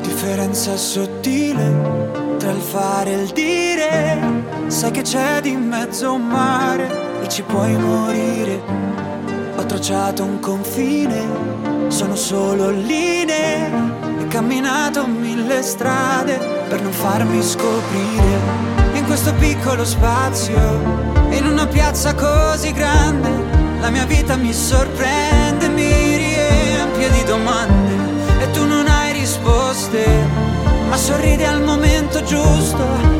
Differenza 0.00 0.76
sottile 0.76 2.34
tra 2.36 2.50
il 2.50 2.60
fare 2.60 3.12
e 3.12 3.22
il 3.22 3.28
dire. 3.28 4.18
Sai 4.66 4.90
che 4.90 5.02
c'è 5.02 5.40
di 5.40 5.54
mezzo 5.54 6.14
un 6.14 6.26
mare 6.26 7.22
e 7.22 7.28
ci 7.28 7.42
puoi 7.42 7.76
morire. 7.76 9.09
Ho 9.60 9.66
tracciato 9.66 10.24
un 10.24 10.40
confine, 10.40 11.88
sono 11.88 12.16
solo 12.16 12.70
linee. 12.70 13.70
E 14.18 14.26
camminato 14.26 15.06
mille 15.06 15.60
strade 15.60 16.38
per 16.66 16.80
non 16.80 16.92
farmi 16.92 17.42
scoprire. 17.42 18.38
In 18.94 19.04
questo 19.04 19.34
piccolo 19.34 19.84
spazio, 19.84 20.56
in 21.28 21.44
una 21.44 21.66
piazza 21.66 22.14
così 22.14 22.72
grande, 22.72 23.28
la 23.80 23.90
mia 23.90 24.06
vita 24.06 24.34
mi 24.36 24.54
sorprende, 24.54 25.68
mi 25.68 26.16
riempie 26.16 27.10
di 27.10 27.24
domande. 27.24 28.42
E 28.42 28.50
tu 28.52 28.64
non 28.64 28.86
hai 28.88 29.12
risposte, 29.12 30.06
ma 30.88 30.96
sorridi 30.96 31.44
al 31.44 31.62
momento 31.62 32.22
giusto 32.22 33.19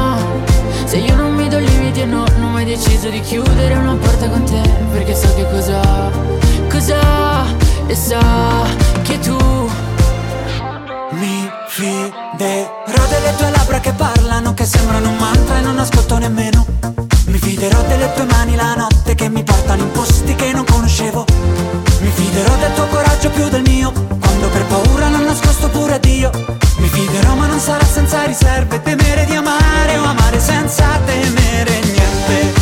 Se 2.01 2.07
io 2.07 2.13
non 2.13 2.23
mi 2.23 2.25
do 2.25 2.25
limiti 2.25 2.25
e 2.25 2.25
no, 2.25 2.25
non 2.37 2.43
ho 2.43 2.49
mai 2.49 2.65
deciso 2.65 3.09
di 3.09 3.19
chiudere 3.21 3.75
una 3.75 3.95
porta 3.95 4.27
con 4.27 4.43
te 4.43 4.61
Perché 4.91 5.15
so 5.15 5.33
che 5.35 5.45
cosa, 5.51 5.81
cosa 6.69 7.45
E 7.85 7.95
so 7.95 8.19
che 9.03 9.19
tu 9.19 9.37
Mi 11.11 11.49
fiderò 11.67 13.05
delle 13.07 13.35
tue 13.37 13.49
labbra 13.51 13.79
che 13.79 13.93
parlano, 13.93 14.53
che 14.53 14.65
sembrano 14.65 15.09
un 15.09 15.17
mantra 15.17 15.59
e 15.59 15.61
non 15.61 15.77
ascolto 15.79 16.17
nemmeno. 16.17 16.65
Mi 17.27 17.37
fiderò 17.37 17.81
delle 17.83 18.11
tue 18.13 18.25
mani 18.25 18.55
la 18.55 18.75
notte 18.75 19.15
che 19.15 19.29
mi 19.29 19.43
portano 19.43 19.83
in 19.83 19.91
posti 19.91 20.35
che 20.35 20.51
non 20.51 20.65
conoscevo. 20.65 21.25
Mi 22.01 22.09
fiderò 22.09 22.55
del 22.57 22.73
tuo 22.73 22.87
coraggio 22.87 23.29
più 23.29 23.47
del 23.47 23.61
mio, 23.61 23.91
quando 24.19 24.49
per 24.49 24.65
paura 24.65 25.09
l'ho 25.09 25.23
nascosto 25.23 25.69
pure 25.69 25.93
a 25.93 25.97
Dio. 25.99 26.31
Mi 26.81 26.87
fiderò 26.87 27.35
ma 27.35 27.45
non 27.45 27.59
sarà 27.59 27.85
senza 27.85 28.25
riserve, 28.25 28.81
temere 28.81 29.25
di 29.25 29.35
amare 29.35 29.97
o 29.97 30.03
amare 30.03 30.39
senza 30.39 30.99
temere 31.05 31.79
niente. 31.79 32.53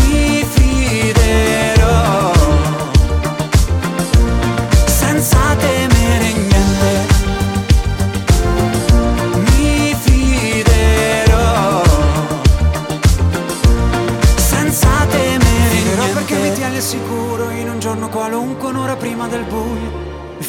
Mi 0.00 0.46
fiderò 0.54 2.32
senza 4.86 5.38
temere 5.58 6.32
niente. 6.32 6.90
Mi 9.50 9.94
fiderò 10.00 11.82
senza 14.36 14.88
temere 15.10 15.74
niente. 15.82 16.12
perché 16.14 16.36
mi 16.38 16.52
tieni 16.54 16.76
al 16.76 16.82
sicuro 16.82 17.50
in 17.50 17.68
un 17.68 17.78
giorno 17.78 18.08
qualunque, 18.08 18.68
un'ora 18.70 18.96
prima 18.96 19.28
del 19.28 19.44
buio. 19.44 19.83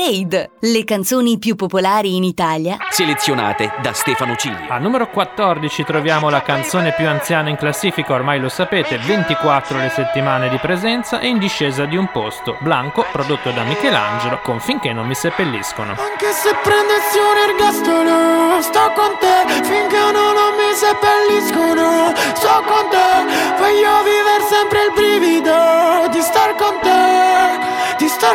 Parade, 0.00 0.52
le 0.60 0.84
canzoni 0.84 1.38
più 1.38 1.56
popolari 1.56 2.16
in 2.16 2.24
Italia 2.24 2.78
Selezionate 2.88 3.72
da 3.82 3.92
Stefano 3.92 4.34
Cigli. 4.34 4.66
Al 4.70 4.80
numero 4.80 5.10
14 5.10 5.84
troviamo 5.84 6.30
la 6.30 6.40
canzone 6.40 6.94
più 6.96 7.06
anziana 7.06 7.50
in 7.50 7.56
classifica, 7.56 8.14
ormai 8.14 8.40
lo 8.40 8.48
sapete, 8.48 8.96
24 8.96 9.76
le 9.76 9.90
settimane 9.90 10.48
di 10.48 10.56
presenza 10.56 11.20
e 11.20 11.26
in 11.26 11.38
discesa 11.38 11.84
di 11.84 11.96
un 11.96 12.10
posto. 12.10 12.56
Blanco, 12.60 13.04
prodotto 13.12 13.50
da 13.50 13.62
Michelangelo, 13.64 14.40
con 14.42 14.58
Finché 14.58 14.94
non 14.94 15.06
mi 15.06 15.14
seppelliscono. 15.14 15.90
Anche 15.90 16.32
se 16.32 16.56
prendessi 16.62 17.18
un 17.18 17.36
ergastolo 17.50 18.60
Sto 18.62 18.92
con 18.94 19.16
te 19.18 19.62
finché 19.64 19.98
non, 20.12 20.34
non 20.34 20.52
mi 20.56 20.72
seppelliscono 20.74 22.12
Sto 22.34 22.62
con 22.66 22.88
te 22.90 23.58
Voglio 23.58 24.02
vivere 24.04 24.39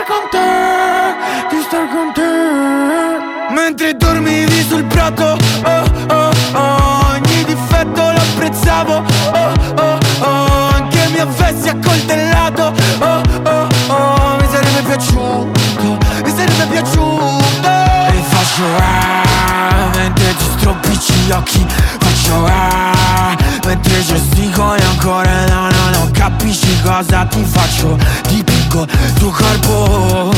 con 0.06 0.30
te 0.30 1.56
Di 1.56 1.62
star 1.64 1.88
con 1.90 2.12
te. 2.14 3.54
Mentre 3.54 3.96
dormivi 3.96 4.64
sul 4.68 4.84
prato 4.86 5.38
Oh 5.64 5.84
oh 6.10 6.32
oh 6.54 7.14
Ogni 7.14 7.44
difetto 7.46 8.02
lo 8.12 8.18
apprezzavo 8.18 9.04
Oh 9.34 9.54
oh 9.76 9.98
oh 10.20 10.70
Anche 10.74 11.08
mi 11.12 11.20
avessi 11.20 11.70
accoltellato 11.70 12.74
Oh 13.00 13.22
oh 13.44 13.68
oh 13.88 14.36
Mi 14.40 14.48
sarebbe 14.52 14.82
piaciuto 14.86 15.98
Mi 16.24 16.30
sarebbe 16.36 16.66
piaciuto. 16.72 17.68
E 18.12 18.22
faccio 18.30 18.64
ah 18.80 19.90
Mentre 19.96 20.36
ti 20.36 20.44
stropicci 20.58 21.14
gli 21.14 21.32
occhi 21.32 21.66
Faccio 22.00 22.46
ah 22.46 23.36
Mentre 23.66 24.04
gestico 24.04 24.74
e 24.76 24.84
ancora 24.84 25.46
no 25.46 25.70
no 25.70 25.90
no 25.92 26.10
Capisci 26.12 26.82
cosa 26.82 27.26
ti 27.26 27.44
faccio 27.44 27.98
Ti 28.28 28.44
picco 28.76 28.88
tuo 29.18 29.32
corpo. 29.32 30.34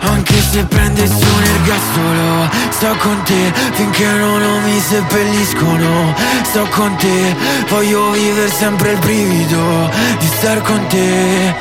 Anche 0.00 0.34
se 0.50 0.64
prendessi 0.64 1.22
un 1.22 1.42
ergastolo 1.42 2.48
Sto 2.70 2.96
con 2.98 3.22
te 3.24 3.52
finché 3.72 4.06
non, 4.06 4.40
non 4.40 4.62
mi 4.64 4.80
seppelliscono. 4.80 6.14
Sto 6.44 6.66
con 6.70 6.96
te 6.96 7.36
Voglio 7.68 8.10
vivere 8.10 8.50
sempre 8.50 8.92
il 8.92 8.98
brivido 8.98 9.90
Di 10.18 10.26
star 10.38 10.62
con 10.62 10.86
te 10.86 11.54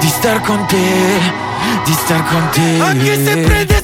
Di 0.00 0.08
star 0.08 0.40
con 0.40 0.66
te 0.66 1.20
Di 1.84 1.92
star 1.92 2.24
con 2.24 2.48
te. 2.50 2.80
Anche 2.80 3.24
se 3.24 3.36
prendessi 3.36 3.81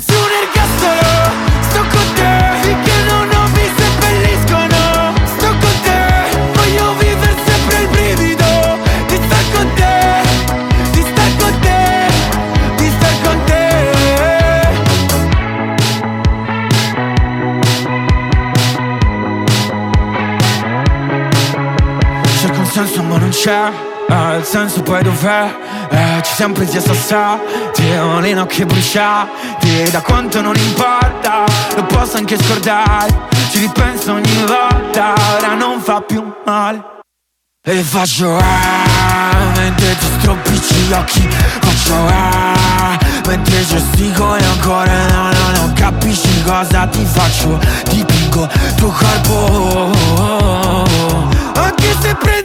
c'è 23.49 23.73
eh, 24.11 24.37
il 24.37 24.45
senso 24.45 24.83
poi 24.83 25.03
dov'è? 25.03 25.55
Eh, 25.89 26.21
ci 26.23 26.35
siamo 26.35 26.53
presi 26.53 26.77
a 26.77 26.83
sassà 26.83 27.39
Ti 27.73 27.91
ho 27.93 28.21
le 28.21 28.35
nocche 28.35 28.67
bruciate 28.67 29.91
Da 29.91 30.03
quanto 30.03 30.43
non 30.43 30.55
importa 30.55 31.45
Lo 31.75 31.85
posso 31.85 32.19
anche 32.19 32.37
scordare 32.37 33.27
Ci 33.51 33.61
ripenso 33.61 34.13
ogni 34.13 34.45
volta 34.47 35.15
Ora 35.39 35.55
non 35.55 35.81
fa 35.81 36.03
più 36.03 36.23
male 36.45 36.97
e 37.61 37.83
faccio 37.83 38.39
eh, 38.39 38.43
mentre 39.57 39.97
ti 39.99 40.07
stropicci 40.19 40.75
gli 40.75 40.93
occhi 40.93 41.29
Faccio 41.61 42.09
eh, 42.09 43.29
mentre 43.29 43.67
gestico 43.67 44.37
e 44.37 44.45
ancora 44.45 45.07
no, 45.09 45.31
no, 45.31 45.51
non 45.57 45.73
capisci 45.75 46.43
cosa 46.45 46.87
ti 46.87 47.05
faccio 47.05 47.59
Ti 47.91 48.05
pingo 48.07 48.49
tuo 48.77 48.89
corpo 48.89 49.93
Anche 51.57 51.95
se 52.01 52.15
prendi 52.15 52.38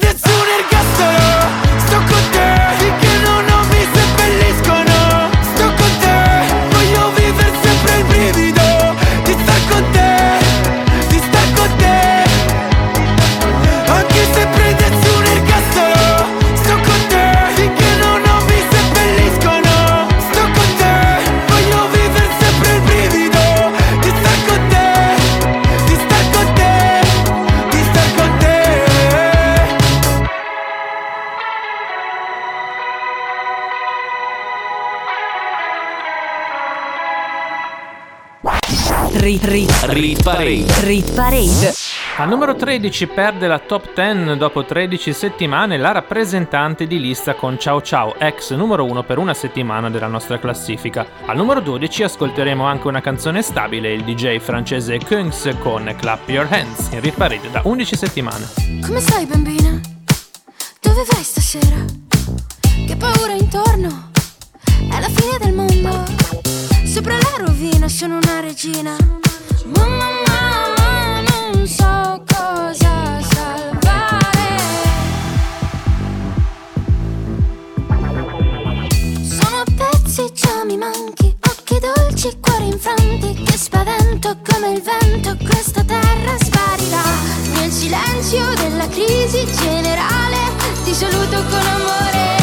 Rit, 39.23 39.45
rit, 39.45 39.71
rit 39.83 40.21
Parade. 40.21 40.65
Rit 40.81 41.13
Parade. 41.13 41.73
Al 42.17 42.27
numero 42.27 42.55
13 42.55 43.07
perde 43.07 43.47
la 43.47 43.57
top 43.57 43.93
10 43.93 44.35
dopo 44.35 44.65
13 44.65 45.13
settimane 45.13 45.77
la 45.77 45.93
rappresentante 45.93 46.85
di 46.87 46.99
lista 46.99 47.33
con 47.33 47.57
Ciao 47.57 47.81
Ciao, 47.81 48.15
ex 48.19 48.53
numero 48.53 48.83
1 48.83 49.03
per 49.03 49.19
una 49.19 49.33
settimana 49.33 49.89
della 49.89 50.07
nostra 50.07 50.39
classifica. 50.39 51.05
Al 51.25 51.37
numero 51.37 51.61
12 51.61 52.03
ascolteremo 52.03 52.65
anche 52.65 52.87
una 52.89 52.99
canzone 52.99 53.41
stabile, 53.41 53.93
il 53.93 54.03
DJ 54.03 54.39
francese 54.39 54.99
Kungs 54.99 55.55
con 55.61 55.95
Clap 55.97 56.27
Your 56.27 56.47
Hands, 56.51 56.89
in 56.91 56.99
Rit 56.99 57.49
da 57.49 57.61
11 57.63 57.95
settimane. 57.95 58.45
Come 58.85 58.99
stai 58.99 59.25
bambina? 59.25 59.79
Dove 60.81 61.05
vai 61.09 61.23
stasera? 61.23 61.85
Che 62.85 62.95
paura 62.97 63.31
intorno? 63.31 64.11
È 64.91 64.99
la 64.99 65.07
fine 65.07 65.37
del 65.39 65.53
mondo 65.53 66.22
Sopra 66.93 67.17
la 67.17 67.43
rovina 67.43 67.87
sono 67.89 68.19
una 68.19 68.39
regina. 68.39 68.95
Mamma, 69.65 70.09
mamma, 70.27 71.21
non 71.21 71.65
so 71.65 72.23
cosa 72.31 73.19
salvare. 73.19 74.59
Sono 79.23 79.57
a 79.57 79.63
pezzi, 79.75 80.31
già 80.33 80.63
mi 80.65 80.77
manchi. 80.77 81.35
Occhi 81.49 81.79
dolci, 81.79 82.37
cuori 82.39 82.67
infanti. 82.67 83.41
Che 83.43 83.57
spavento 83.57 84.37
come 84.47 84.73
il 84.73 84.83
vento, 84.83 85.35
questa 85.43 85.83
terra 85.83 86.37
sparirà. 86.37 87.01
Nel 87.55 87.71
silenzio 87.71 88.53
della 88.53 88.87
crisi 88.87 89.43
generale, 89.59 90.37
ti 90.83 90.93
saluto 90.93 91.41
con 91.49 91.65
amore. 91.65 92.42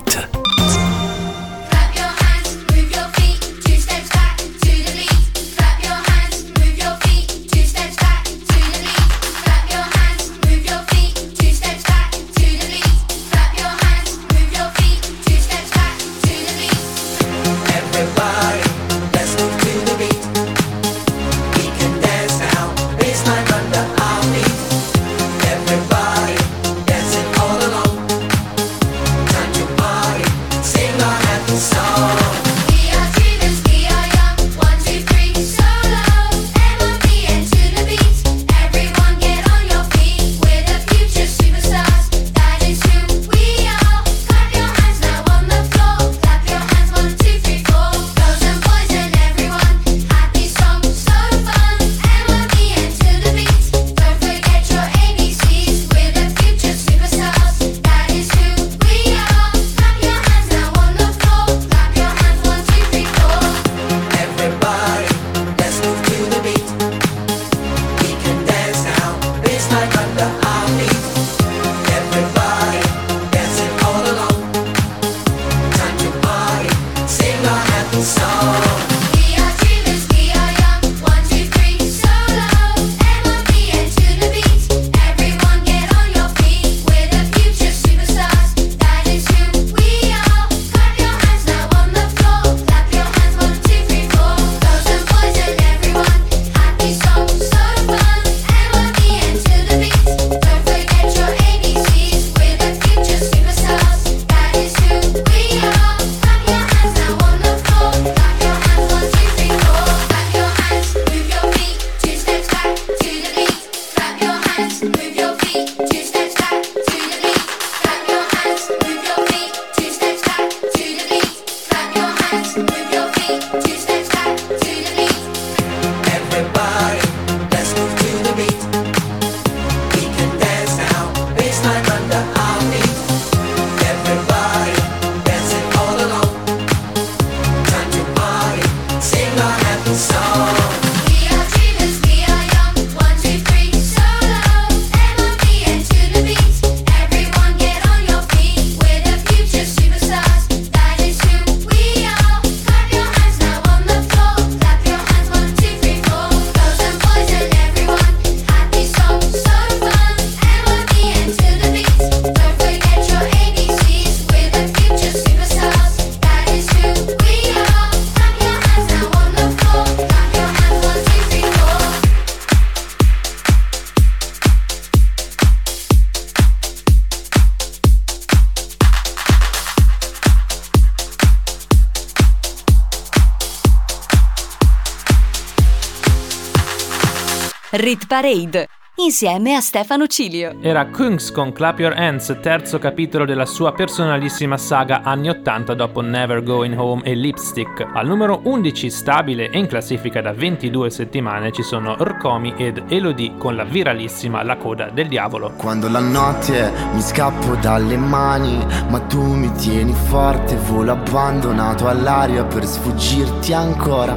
Parade, 188.21 188.67
insieme 188.97 189.55
a 189.55 189.61
Stefano 189.61 190.05
Cilio. 190.05 190.57
Era 190.61 190.85
Kungs 190.85 191.31
con 191.31 191.51
Clap 191.51 191.79
Your 191.79 191.97
Hands, 191.97 192.37
terzo 192.39 192.77
capitolo 192.77 193.25
della 193.25 193.47
sua 193.47 193.71
personalissima 193.71 194.57
saga 194.57 195.01
anni 195.01 195.29
80 195.29 195.73
dopo 195.73 196.01
Never 196.01 196.43
Going 196.43 196.77
Home 196.77 197.01
e 197.01 197.15
Lipstick. 197.15 197.83
Al 197.95 198.05
numero 198.05 198.41
11, 198.43 198.91
stabile 198.91 199.49
e 199.49 199.57
in 199.57 199.65
classifica 199.65 200.21
da 200.21 200.33
22 200.33 200.91
settimane, 200.91 201.51
ci 201.51 201.63
sono 201.63 201.95
Rkomi 201.95 202.53
ed 202.57 202.83
Elodie 202.89 203.37
con 203.37 203.55
la 203.55 203.63
viralissima 203.63 204.43
La 204.43 204.57
coda 204.57 204.91
del 204.91 205.07
diavolo. 205.07 205.53
Quando 205.57 205.89
la 205.89 205.97
notte 205.97 206.71
mi 206.93 207.01
scappo 207.01 207.55
dalle 207.55 207.97
mani, 207.97 208.63
ma 208.87 208.99
tu 208.99 209.23
mi 209.23 209.51
tieni 209.53 209.93
forte, 209.93 210.55
volo 210.57 210.91
abbandonato 210.91 211.87
all'aria 211.87 212.43
per 212.43 212.67
sfuggirti 212.67 213.51
ancora. 213.51 214.13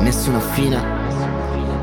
Nessuna 0.00 0.40
fine, 0.40 0.97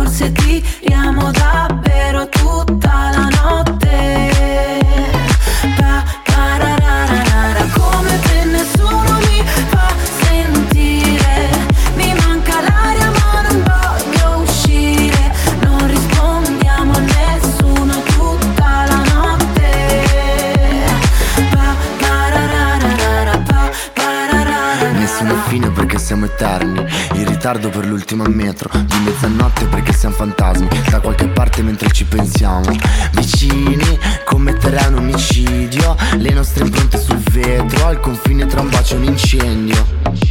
forse 0.00 0.32
tiriamo 0.32 1.30
davvero 1.30 2.26
tutta 2.30 3.10
la 3.12 3.28
notte. 3.28 4.39
Ritardo 27.40 27.70
per 27.70 27.86
l'ultima 27.86 28.28
metro 28.28 28.68
Di 28.84 28.98
mezzanotte 29.02 29.64
perché 29.64 29.94
siamo 29.94 30.14
fantasmi 30.14 30.68
Da 30.90 31.00
qualche 31.00 31.26
parte 31.26 31.62
mentre 31.62 31.90
ci 31.90 32.04
pensiamo. 32.04 32.70
Vicini 33.12 33.98
commetterei 34.24 34.88
un 34.88 34.98
omicidio 34.98 35.96
Le 36.18 36.32
nostre 36.34 36.64
impronte 36.64 36.98
sul 36.98 37.16
vetro 37.30 37.86
Al 37.86 37.98
confine 37.98 38.44
tra 38.44 38.60
un 38.60 38.68
bacio 38.68 38.96
e 38.96 38.98
un 38.98 39.04
incendio 39.04 40.29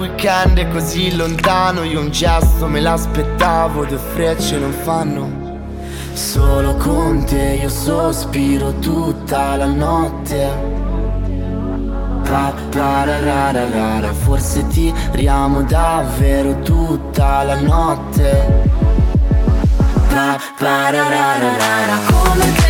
weekend 0.00 0.58
è 0.58 0.68
così 0.68 1.14
lontano 1.14 1.84
Io 1.84 2.00
un 2.00 2.10
gesto 2.10 2.66
me 2.66 2.80
l'aspettavo, 2.80 3.84
due 3.84 3.98
frecce 3.98 4.58
non 4.58 4.72
fanno. 4.72 5.38
Solo 6.12 6.74
con 6.76 7.24
te 7.24 7.58
io 7.60 7.68
sospiro 7.68 8.72
tutta 8.78 9.56
la 9.56 9.66
notte. 9.66 10.78
Pa, 12.24 12.52
pararara, 12.70 14.12
forse 14.12 14.66
tiriamo 14.66 15.62
davvero 15.62 16.58
tutta 16.60 17.42
la 17.42 17.60
notte. 17.60 18.68
Pa, 20.08 20.40
pararara, 20.58 21.96
come 22.06 22.52
te 22.54 22.69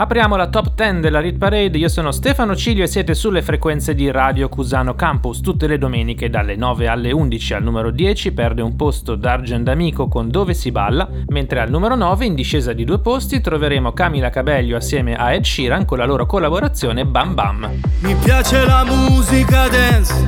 Apriamo 0.00 0.34
la 0.34 0.48
top 0.48 0.72
10 0.76 1.00
della 1.00 1.20
Rit 1.20 1.36
Parade, 1.36 1.76
io 1.76 1.90
sono 1.90 2.10
Stefano 2.10 2.56
Cilio 2.56 2.84
e 2.84 2.86
siete 2.86 3.12
sulle 3.12 3.42
frequenze 3.42 3.94
di 3.94 4.10
Radio 4.10 4.48
Cusano 4.48 4.94
Campus 4.94 5.40
tutte 5.40 5.66
le 5.66 5.76
domeniche 5.76 6.30
dalle 6.30 6.56
9 6.56 6.88
alle 6.88 7.12
11 7.12 7.52
al 7.52 7.62
numero 7.62 7.90
10 7.90 8.32
perde 8.32 8.62
un 8.62 8.76
posto 8.76 9.14
D'Argent 9.14 9.68
Amico 9.68 10.08
con 10.08 10.30
Dove 10.30 10.54
si 10.54 10.70
balla, 10.70 11.06
mentre 11.26 11.60
al 11.60 11.68
numero 11.68 11.96
9 11.96 12.24
in 12.24 12.34
discesa 12.34 12.72
di 12.72 12.84
due 12.84 12.98
posti 13.00 13.42
troveremo 13.42 13.92
Camila 13.92 14.30
Cabello 14.30 14.76
assieme 14.76 15.16
a 15.16 15.34
Ed 15.34 15.44
Sheeran 15.44 15.84
con 15.84 15.98
la 15.98 16.06
loro 16.06 16.24
collaborazione 16.24 17.04
Bam 17.04 17.34
Bam. 17.34 17.70
Mi 17.98 18.14
piace 18.14 18.64
la 18.64 18.82
musica 18.86 19.68
dance, 19.68 20.26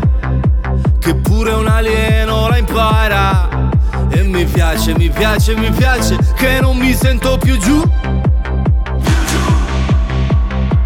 che 0.99 1.15
pure 1.15 1.53
un 1.53 1.67
alieno 1.67 2.47
la 2.47 2.59
impara. 2.59 3.71
E 4.11 4.23
mi 4.23 4.45
piace, 4.45 4.95
mi 4.99 5.09
piace, 5.09 5.57
mi 5.57 5.71
piace, 5.71 6.19
che 6.37 6.61
non 6.61 6.77
mi 6.77 6.93
sento 6.93 7.39
più 7.39 7.57
giù. 7.57 8.22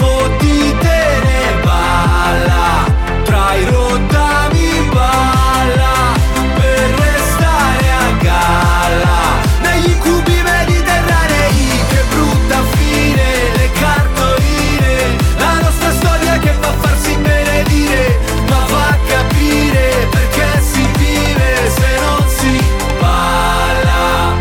Fottitene 0.00 1.60
balla 1.62 2.86
Tra 3.24 3.54
i 3.54 3.64
rottami 3.66 4.88
balla 4.90 6.14
Per 6.54 6.90
restare 7.04 7.90
a 7.90 8.10
galla. 8.22 9.18
Negli 9.60 9.90
incubi 9.90 10.40
mediterranei 10.42 11.84
Che 11.90 12.02
brutta 12.08 12.62
fine 12.76 13.26
Le 13.56 13.70
cartoline. 13.78 15.16
La 15.36 15.60
nostra 15.60 15.92
storia 15.92 16.38
che 16.38 16.52
fa 16.58 16.72
farsi 16.80 17.14
benedire 17.16 18.18
Ma 18.48 18.64
fa 18.72 18.96
capire 19.06 20.08
perché 20.10 20.62
si 20.62 20.86
vive 20.96 21.70
Se 21.76 22.00
non 22.00 22.24
si 22.38 22.64
balla. 22.98 24.34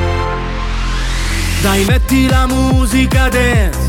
Dai 1.62 1.84
metti 1.84 2.28
la 2.30 2.48
musica 2.48 3.28
dance 3.28 3.89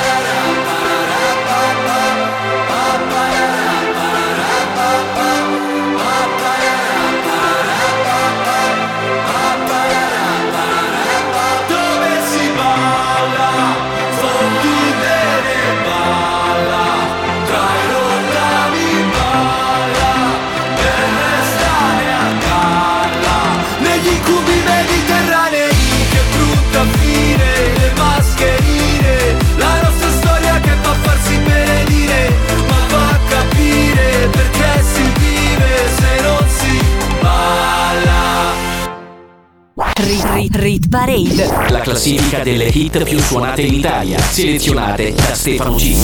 Rit, 40.41 40.55
rit, 40.55 40.89
Parade. 40.89 41.69
La 41.69 41.81
classifica 41.81 42.41
delle 42.41 42.71
hit 42.71 43.03
più 43.03 43.19
suonate 43.19 43.61
in 43.61 43.75
Italia, 43.75 44.19
selezionate 44.19 45.13
da 45.13 45.35
Stefano 45.35 45.75
G. 45.75 45.95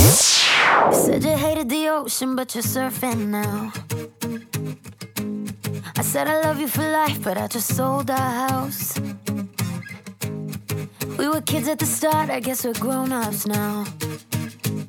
Said 0.92 1.24
you 1.24 1.36
hated 1.36 1.68
the 1.70 1.90
ocean, 1.90 2.36
but 2.36 2.54
you're 2.54 2.62
surfing 2.62 3.30
now. 3.30 3.72
I 5.96 6.04
said 6.04 6.28
I 6.28 6.40
love 6.44 6.60
you 6.60 6.68
for 6.68 6.84
life, 6.84 7.20
but 7.24 7.38
I 7.38 7.48
just 7.48 7.74
sold 7.74 8.12
our 8.12 8.48
house. 8.48 9.02
We 11.18 11.28
were 11.28 11.42
kids 11.42 11.68
at 11.68 11.80
the 11.80 11.88
start, 11.88 12.30
I 12.30 12.40
guess 12.40 12.64
we're 12.64 12.80
grown 12.80 13.12
ups 13.12 13.48
now. 13.48 13.86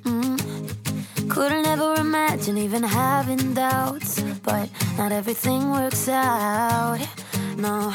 Mm. 0.05 0.39
Couldn't 1.31 1.66
ever 1.66 1.95
imagine 1.95 2.59
even 2.59 2.83
having 2.83 3.55
doubts, 3.55 4.20
but 4.43 4.69
not 4.99 5.11
everything 5.11 5.70
works 5.70 6.07
out. 6.07 6.99
No, 7.57 7.95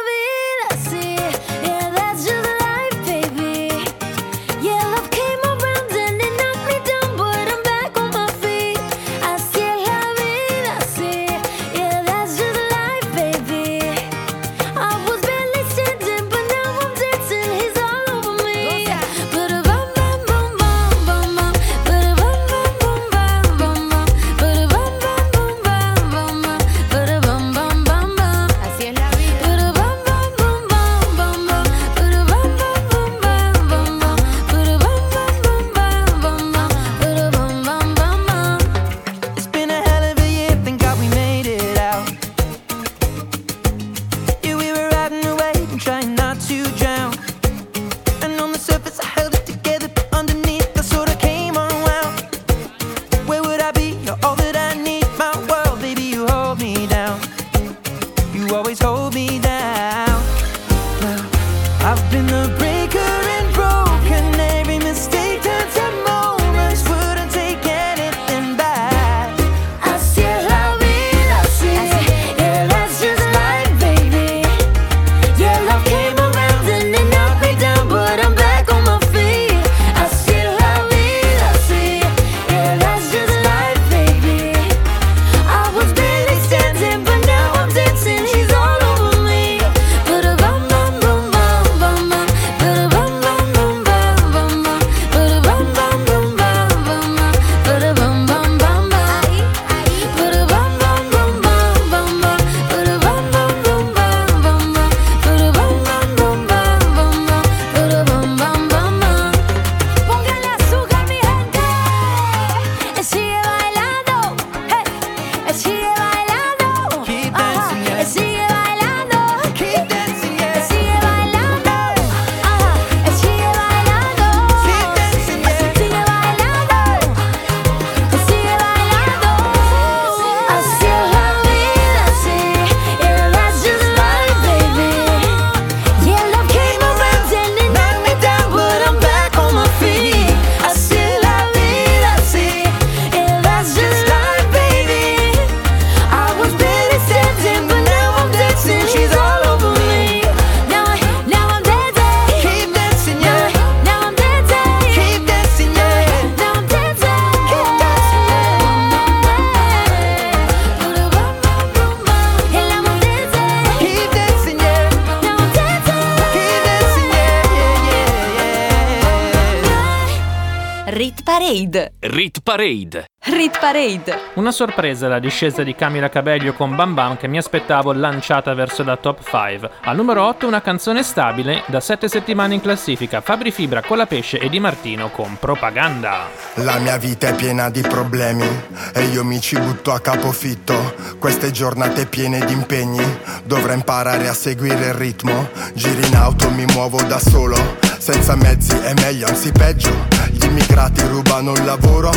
Parade. 172.71 173.05
Rit 173.23 173.59
Parade. 173.59 174.17
Una 174.35 174.51
sorpresa 174.51 175.09
la 175.09 175.19
discesa 175.19 175.61
di 175.61 175.75
Camila 175.75 176.09
Cabello 176.09 176.53
con 176.53 176.73
Bam 176.75 176.93
Bam 176.93 177.17
che 177.17 177.27
mi 177.27 177.37
aspettavo 177.37 177.91
lanciata 177.91 178.53
verso 178.53 178.83
la 178.83 178.95
top 178.95 179.19
5. 179.23 179.69
Al 179.81 179.95
numero 179.95 180.25
8 180.25 180.47
una 180.47 180.61
canzone 180.61 181.03
stabile 181.03 181.63
da 181.67 181.81
7 181.81 182.07
settimane 182.07 182.53
in 182.53 182.61
classifica, 182.61 183.19
Fabri 183.19 183.51
Fibra, 183.51 183.81
Colapesce 183.81 184.39
e 184.39 184.47
Di 184.47 184.59
Martino 184.59 185.09
con 185.09 185.37
Propaganda. 185.37 186.29
La 186.55 186.79
mia 186.79 186.97
vita 186.97 187.27
è 187.27 187.35
piena 187.35 187.69
di 187.69 187.81
problemi 187.81 188.47
e 188.93 189.03
io 189.05 189.25
mi 189.25 189.41
ci 189.41 189.59
butto 189.59 189.91
a 189.91 189.99
capofitto. 189.99 190.95
Queste 191.19 191.51
giornate 191.51 192.05
piene 192.05 192.43
di 192.45 192.53
impegni, 192.53 193.05
dovrei 193.43 193.75
imparare 193.75 194.29
a 194.29 194.33
seguire 194.33 194.87
il 194.87 194.93
ritmo. 194.93 195.49
Giri 195.73 196.07
in 196.07 196.15
auto, 196.15 196.49
mi 196.49 196.65
muovo 196.65 197.01
da 197.03 197.19
solo, 197.19 197.57
senza 197.97 198.35
mezzi 198.35 198.75
è 198.77 198.93
meglio, 198.93 199.27
anzi 199.27 199.51
peggio. 199.51 200.07
Gli 200.31 200.45
immigrati 200.45 201.01
rubano 201.07 201.53
il 201.53 201.65
lavoro, 201.65 202.11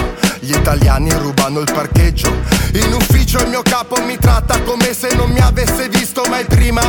gli 0.44 0.54
italiani 0.54 1.10
rubano 1.12 1.60
il 1.60 1.70
parcheggio. 1.72 2.28
In 2.74 2.92
ufficio 2.92 3.40
il 3.40 3.48
mio 3.48 3.62
capo 3.62 3.96
mi 4.04 4.18
tratta 4.18 4.60
come 4.60 4.92
se 4.92 5.14
non 5.14 5.30
mi 5.30 5.40
avesse 5.40 5.88
visto 5.88 6.22
mai 6.28 6.44
prima. 6.44 6.82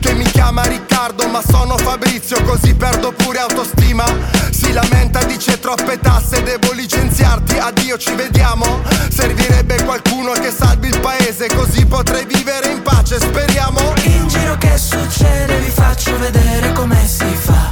Che 0.00 0.14
mi 0.14 0.24
chiama 0.24 0.62
Riccardo, 0.62 1.28
ma 1.28 1.42
sono 1.46 1.76
Fabrizio, 1.76 2.42
così 2.42 2.74
perdo 2.74 3.12
pure 3.12 3.38
autostima. 3.38 4.04
Si 4.50 4.72
lamenta, 4.72 5.22
dice 5.24 5.60
troppe 5.60 5.98
tasse, 6.00 6.42
devo 6.42 6.72
licenziarti, 6.72 7.58
addio, 7.58 7.98
ci 7.98 8.14
vediamo. 8.14 8.80
Servirebbe 9.10 9.82
qualcuno 9.84 10.32
che 10.32 10.50
salvi 10.50 10.88
il 10.88 10.98
paese, 11.00 11.48
così 11.54 11.84
potrei 11.84 12.24
vivere 12.24 12.70
in 12.70 12.80
pace, 12.82 13.20
speriamo. 13.20 13.92
In 14.04 14.26
giro 14.26 14.56
che 14.56 14.78
succede 14.78 15.58
vi 15.58 15.70
faccio 15.70 16.18
vedere 16.18 16.72
come 16.72 17.06
si 17.06 17.26
fa 17.34 17.71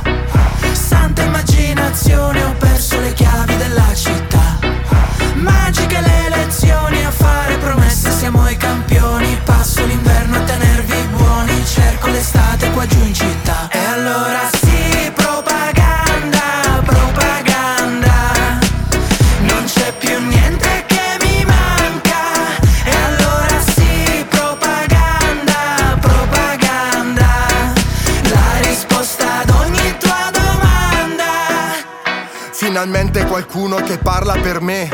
qualcuno 33.40 33.76
che 33.76 33.96
parla 33.96 34.34
per 34.34 34.60
me, 34.60 34.86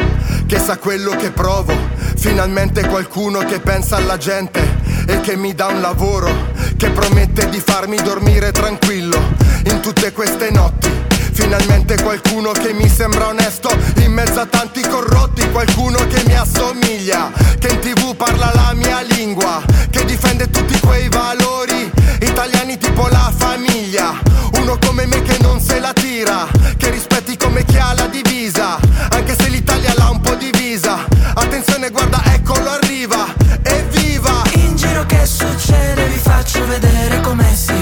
che 0.47 0.60
sa 0.60 0.78
quello 0.78 1.16
che 1.16 1.32
provo. 1.32 1.74
Finalmente 2.16 2.86
qualcuno 2.86 3.40
che 3.40 3.59
pensa 3.59 3.97
alla 3.97 4.16
gente 4.16 4.60
e 5.09 5.20
che 5.20 5.36
mi 5.36 5.52
dà 5.52 5.66
un 5.66 5.81
lavoro, 5.81 6.31
che 6.77 6.90
promette 6.90 7.48
di 7.48 7.59
farmi 7.59 7.97
dormire 7.97 8.52
tranquillo 8.52 9.35
in 9.66 9.80
tutte 9.80 10.12
queste 10.12 10.51
notti. 10.51 10.88
Finalmente 11.32 12.01
qualcuno 12.02 12.51
che 12.52 12.72
mi 12.72 12.88
sembra 12.88 13.28
onesto 13.28 13.68
in 13.98 14.12
mezzo 14.12 14.40
a 14.40 14.47
tanti 14.47 14.80
corrotti, 14.80 15.48
qualcuno 15.51 15.98
che 16.06 16.22
mi 16.26 16.34
assomiglia, 16.34 17.30
che 17.59 17.68
in 17.68 17.78
tv 17.80 18.16
parla 18.16 18.51
la 18.55 18.72
mia 18.74 19.02
lingua, 19.02 19.62
che 19.90 20.05
difende 20.05 20.51
tutti 20.51 20.78
quei 20.80 21.09
valori 21.09 21.90
italiani 22.20 22.78
tipo 22.78 23.06
la 23.09 23.32
famiglia. 23.36 24.18
Uno 24.55 24.78
come 24.78 25.06
me 25.06 25.22
che 25.22 25.36
non 25.40 25.60
se 25.60 25.78
la 25.78 25.93
tira, 25.93 26.47
che 26.76 26.90
rispetti 26.90 27.36
come 27.36 27.64
chi 27.64 27.76
ha 27.76 27.93
la 27.94 28.06
divisa, 28.06 28.78
anche 29.10 29.36
se 29.38 29.48
l'Italia 29.48 29.93
l'ha 29.97 30.10
un 30.10 30.20
po' 30.20 30.34
divisa. 30.34 31.05
Attenzione, 31.34 31.90
guarda, 31.90 32.22
eccolo 32.32 32.70
arriva, 32.70 33.26
evviva! 33.62 34.43
In 34.55 34.74
giro 34.76 35.05
che 35.05 35.26
succede 35.26 36.06
vi 36.06 36.18
faccio 36.18 36.66
vedere 36.66 37.20
come 37.20 37.55
si 37.55 37.76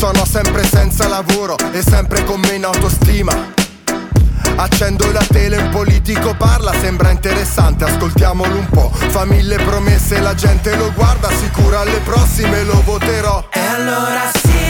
Sono 0.00 0.24
sempre 0.24 0.64
senza 0.64 1.08
lavoro 1.08 1.56
e 1.72 1.82
sempre 1.82 2.24
con 2.24 2.40
meno 2.40 2.68
autostima. 2.68 3.52
Accendo 4.56 5.12
la 5.12 5.22
tele, 5.28 5.58
un 5.58 5.68
politico 5.68 6.34
parla, 6.34 6.72
sembra 6.72 7.10
interessante, 7.10 7.84
ascoltiamolo 7.84 8.56
un 8.56 8.68
po'. 8.70 8.90
Fa 8.90 9.26
mille 9.26 9.56
promesse, 9.56 10.18
la 10.20 10.34
gente 10.34 10.74
lo 10.74 10.90
guarda, 10.94 11.28
sicura 11.28 11.80
alle 11.80 11.98
prossime 11.98 12.64
lo 12.64 12.80
voterò. 12.82 13.46
E 13.52 13.60
allora 13.60 14.30
sì 14.32 14.69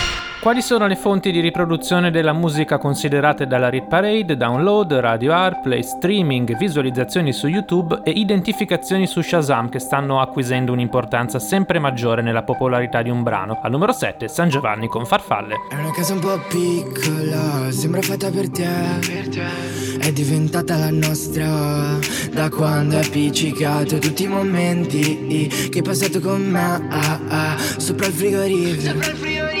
Quali 0.41 0.63
sono 0.63 0.87
le 0.87 0.95
fonti 0.95 1.29
di 1.29 1.39
riproduzione 1.39 2.09
della 2.09 2.33
musica 2.33 2.79
considerate 2.79 3.45
dalla 3.45 3.69
Rit 3.69 3.85
Parade? 3.85 4.35
Download, 4.35 4.91
radio 4.93 5.33
airplay, 5.33 5.83
streaming, 5.83 6.57
visualizzazioni 6.57 7.31
su 7.31 7.45
YouTube 7.45 8.01
e 8.03 8.09
identificazioni 8.09 9.05
su 9.05 9.21
Shazam 9.21 9.69
che 9.69 9.77
stanno 9.77 10.19
acquisendo 10.19 10.71
un'importanza 10.71 11.37
sempre 11.37 11.77
maggiore 11.77 12.23
nella 12.23 12.41
popolarità 12.41 13.03
di 13.03 13.11
un 13.11 13.21
brano. 13.21 13.59
Al 13.61 13.69
numero 13.69 13.91
7, 13.91 14.27
San 14.27 14.49
Giovanni 14.49 14.87
con 14.87 15.05
Farfalle. 15.05 15.57
È 15.69 15.75
una 15.75 15.91
casa 15.91 16.13
un 16.13 16.19
po' 16.21 16.39
piccola, 16.49 17.71
sembra 17.71 18.01
fatta 18.01 18.31
per 18.31 18.49
te. 18.49 19.99
È 19.99 20.11
diventata 20.11 20.75
la 20.75 20.89
nostra 20.89 21.99
da 22.31 22.49
quando 22.49 22.97
hai 22.97 23.05
appiccicato 23.05 23.99
tutti 23.99 24.23
i 24.23 24.27
momenti 24.27 25.69
che 25.69 25.77
hai 25.77 25.83
passato 25.83 26.19
con 26.19 26.41
me. 26.41 26.87
ah, 26.89 27.19
ah, 27.27 27.57
sopra 27.77 28.07
il 28.07 28.13
frigorifero. 28.13 29.60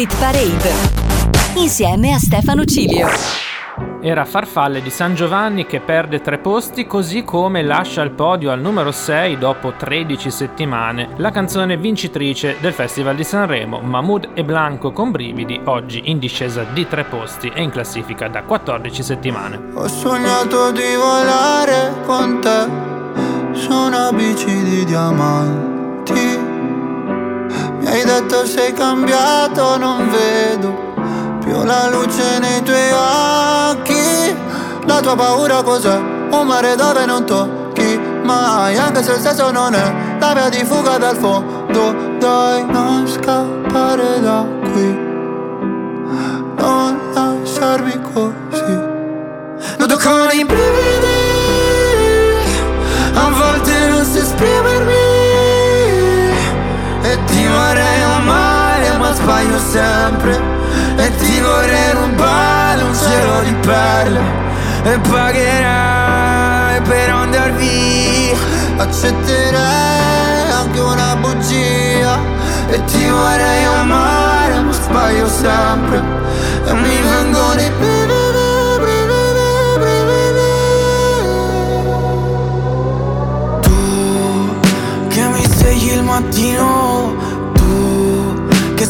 Rit 0.00 0.16
Parade 0.18 0.72
insieme 1.56 2.14
a 2.14 2.18
Stefano 2.18 2.64
Cilio. 2.64 3.06
Era 4.00 4.24
Farfalle 4.24 4.80
di 4.80 4.88
San 4.88 5.14
Giovanni 5.14 5.66
che 5.66 5.80
perde 5.80 6.22
tre 6.22 6.38
posti 6.38 6.86
così 6.86 7.22
come 7.22 7.62
lascia 7.62 8.00
il 8.00 8.12
podio 8.12 8.50
al 8.50 8.62
numero 8.62 8.92
6 8.92 9.36
dopo 9.36 9.74
13 9.76 10.30
settimane 10.30 11.10
la 11.16 11.30
canzone 11.30 11.76
vincitrice 11.76 12.56
del 12.60 12.72
Festival 12.72 13.14
di 13.14 13.24
Sanremo 13.24 13.80
Mahmood 13.80 14.30
e 14.32 14.42
Blanco 14.42 14.90
con 14.92 15.10
brividi 15.10 15.60
oggi 15.64 16.00
in 16.06 16.18
discesa 16.18 16.62
di 16.62 16.88
tre 16.88 17.04
posti 17.04 17.52
e 17.54 17.60
in 17.60 17.68
classifica 17.68 18.26
da 18.28 18.42
14 18.42 19.02
settimane. 19.02 19.60
Ho 19.74 19.86
sognato 19.86 20.72
di 20.72 20.94
volare 20.96 21.92
con 22.06 22.40
te 22.40 22.66
su 23.52 23.70
una 23.70 24.10
bici 24.12 24.62
di 24.62 24.82
diamanti. 24.86 26.49
Hai 27.90 28.04
detto 28.04 28.46
sei 28.46 28.72
cambiato, 28.72 29.76
non 29.76 30.08
vedo 30.10 30.94
più 31.40 31.60
la 31.64 31.88
luce 31.90 32.38
nei 32.38 32.62
tuoi 32.62 32.92
occhi. 32.92 34.36
La 34.86 35.00
tua 35.00 35.16
paura 35.16 35.60
cos'è? 35.64 35.96
Un 35.96 36.46
mare 36.46 36.76
dove 36.76 37.04
non 37.04 37.26
tocchi 37.26 37.98
mai, 38.22 38.78
anche 38.78 39.02
se 39.02 39.14
il 39.14 39.18
senso 39.18 39.50
non 39.50 39.74
è 39.74 39.94
la 40.20 40.32
via 40.34 40.48
di 40.48 40.64
fuga 40.64 40.98
dal 40.98 41.16
fondo. 41.16 41.92
Dai, 42.20 42.64
non 42.64 43.08
scappare 43.08 44.20
da 44.20 44.46
qui, 44.72 44.94
non 46.58 46.96
lasciarmi 47.12 48.00
così. 48.12 48.78
Nudo 49.78 49.96
con 49.96 50.28
i 50.32 50.44
brividi 50.44 50.99
sempre. 60.10 60.40
E 60.96 61.16
ti 61.16 61.40
vorrei 61.40 61.92
rubare 61.92 62.82
un 62.82 62.94
cielo 62.94 63.40
di 63.44 63.54
perle. 63.66 64.20
E 64.82 64.98
pagherai 64.98 66.80
per 66.82 67.10
andar 67.10 67.52
via. 67.52 68.36
Accetterei 68.78 70.50
anche 70.50 70.80
una 70.80 71.16
bugia. 71.16 72.18
E 72.70 72.84
ti 72.84 73.08
vorrei 73.08 73.64
amare 73.64 74.60
ma 74.60 74.72
sbaglio 74.72 75.28
sempre. 75.28 76.02
E 76.66 76.72
mi 76.72 77.00
vengono 77.02 77.60
i 77.60 77.70
brividi 77.78 78.08
che 85.08 85.22
mi 85.26 85.44
svegli 85.44 85.92
il 85.92 86.02
mattino 86.04 86.89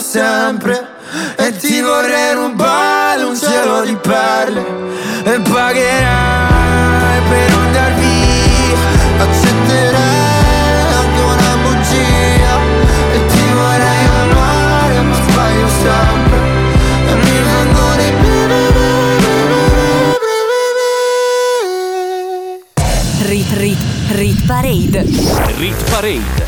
sempre. 0.00 0.96
E 1.36 1.56
ti 1.56 1.80
vorrei 1.80 2.34
rubare 2.34 3.22
un 3.22 3.36
cielo 3.36 3.84
di 3.84 3.96
perle. 3.96 4.64
E 5.24 5.40
pagherai 5.40 7.20
per 7.28 7.52
andar 7.52 7.94
via. 7.94 8.78
Accetterai 9.24 10.92
anche 10.98 11.20
una 11.20 11.56
bugia. 11.62 12.54
E 13.12 13.26
ti 13.26 13.52
vorrei 13.52 14.04
amare 14.22 15.00
ma 15.00 15.14
sbaglio 15.14 15.68
sempre. 15.68 16.38
E 17.06 17.14
mi 17.14 17.42
vengono 17.42 18.02
i 18.02 18.18
Rit 23.28 23.52
Rit 23.52 23.78
Rit 24.12 24.46
Parade. 24.46 25.04
Rit 25.56 25.90
Parade 25.90 26.47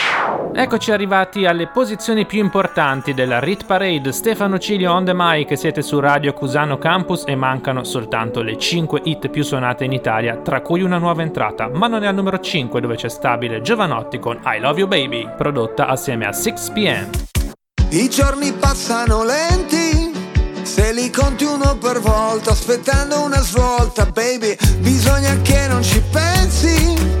Eccoci 0.53 0.91
arrivati 0.91 1.45
alle 1.45 1.67
posizioni 1.67 2.25
più 2.25 2.39
importanti 2.39 3.13
della 3.13 3.39
Rit 3.39 3.65
Parade. 3.65 4.11
Stefano 4.11 4.59
Cilio 4.59 4.91
on 4.91 5.05
the 5.05 5.13
mic, 5.15 5.57
siete 5.57 5.81
su 5.81 5.97
Radio 5.99 6.33
Cusano 6.33 6.77
Campus 6.77 7.23
e 7.25 7.35
mancano 7.35 7.85
soltanto 7.85 8.41
le 8.41 8.57
5 8.57 9.01
hit 9.05 9.29
più 9.29 9.43
suonate 9.43 9.85
in 9.85 9.93
Italia, 9.93 10.35
tra 10.37 10.61
cui 10.61 10.81
una 10.81 10.97
nuova 10.97 11.21
entrata, 11.21 11.69
ma 11.69 11.87
non 11.87 12.03
è 12.03 12.07
al 12.07 12.15
numero 12.15 12.37
5 12.37 12.81
dove 12.81 12.95
c'è 12.95 13.09
stabile 13.09 13.61
Giovanotti 13.61 14.19
con 14.19 14.41
I 14.43 14.59
Love 14.59 14.79
You 14.79 14.89
Baby, 14.89 15.27
prodotta 15.37 15.87
assieme 15.87 16.25
a 16.25 16.31
6pm. 16.31 17.07
I 17.91 18.09
giorni 18.09 18.51
passano 18.51 19.23
lenti, 19.23 20.11
se 20.63 20.91
li 20.91 21.09
conti 21.09 21.45
uno 21.45 21.77
per 21.77 22.01
volta, 22.01 22.51
aspettando 22.51 23.21
una 23.23 23.39
svolta, 23.39 24.05
baby, 24.05 24.55
bisogna 24.79 25.33
che 25.41 25.67
non 25.69 25.81
ci 25.81 26.01
pensi, 26.11 27.20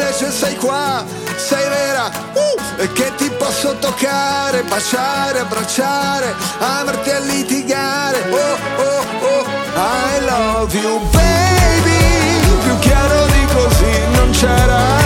invece 0.00 0.30
sei 0.30 0.54
qua, 0.54 1.04
sei 1.34 1.68
vera, 1.68 2.06
uh, 2.06 2.80
e 2.80 2.92
che 2.92 3.12
ti 3.16 3.28
posso 3.30 3.76
toccare, 3.78 4.62
baciare, 4.62 5.40
abbracciare, 5.40 6.34
amarti 6.60 7.10
a 7.10 7.18
litigare. 7.18 8.22
Oh, 8.30 8.82
oh, 8.82 9.26
oh, 9.26 9.46
I 9.74 10.24
love 10.24 10.78
you, 10.78 11.00
baby, 11.10 12.62
più 12.62 12.78
chiaro 12.78 13.26
di 13.26 13.46
così 13.52 14.06
non 14.12 14.30
c'era. 14.30 14.97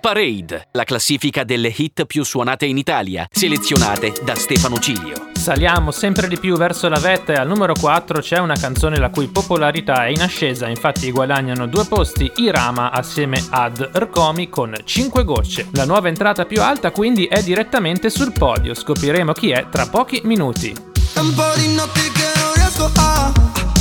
Parade, 0.00 0.68
la 0.72 0.84
classifica 0.84 1.44
delle 1.44 1.72
hit 1.74 2.06
più 2.06 2.24
suonate 2.24 2.66
in 2.66 2.78
Italia, 2.78 3.26
selezionate 3.30 4.12
da 4.24 4.34
Stefano 4.34 4.78
Cilio. 4.78 5.30
Saliamo 5.32 5.90
sempre 5.90 6.28
di 6.28 6.38
più 6.38 6.56
verso 6.56 6.88
la 6.88 6.98
vetta 6.98 7.32
e 7.32 7.36
al 7.36 7.46
numero 7.46 7.72
4 7.78 8.20
c'è 8.20 8.38
una 8.38 8.56
canzone 8.56 8.98
la 8.98 9.10
cui 9.10 9.28
popolarità 9.28 10.06
è 10.06 10.08
in 10.08 10.22
ascesa, 10.22 10.68
infatti 10.68 11.10
guadagnano 11.10 11.66
due 11.66 11.84
posti 11.84 12.30
Irama 12.36 12.90
assieme 12.90 13.44
ad 13.50 13.90
Rkomi 13.94 14.48
con 14.48 14.76
5 14.82 15.24
gocce. 15.24 15.68
La 15.72 15.84
nuova 15.84 16.08
entrata 16.08 16.46
più 16.46 16.60
alta 16.62 16.90
quindi 16.90 17.26
è 17.26 17.42
direttamente 17.42 18.10
sul 18.10 18.32
podio, 18.32 18.74
scopriremo 18.74 19.32
chi 19.32 19.50
è 19.50 19.68
tra 19.70 19.86
pochi 19.86 20.20
minuti. 20.24 20.74
Un 21.16 21.34
po' 21.34 21.52
di 21.56 21.74
notti 21.74 22.10
che 22.12 22.40
non 22.40 22.52
riesco 22.54 22.90
a 22.96 23.75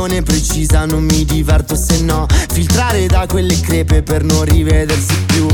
precisione 0.00 0.22
precisa 0.22 0.84
non 0.86 1.04
mi 1.04 1.24
diverto 1.24 1.74
se 1.76 2.00
no. 2.00 2.26
Filtrare 2.52 3.06
da 3.06 3.26
quelle 3.26 3.58
crepe 3.60 4.02
per 4.02 4.24
non 4.24 4.44
rivedersi 4.44 5.14
più. 5.26 5.46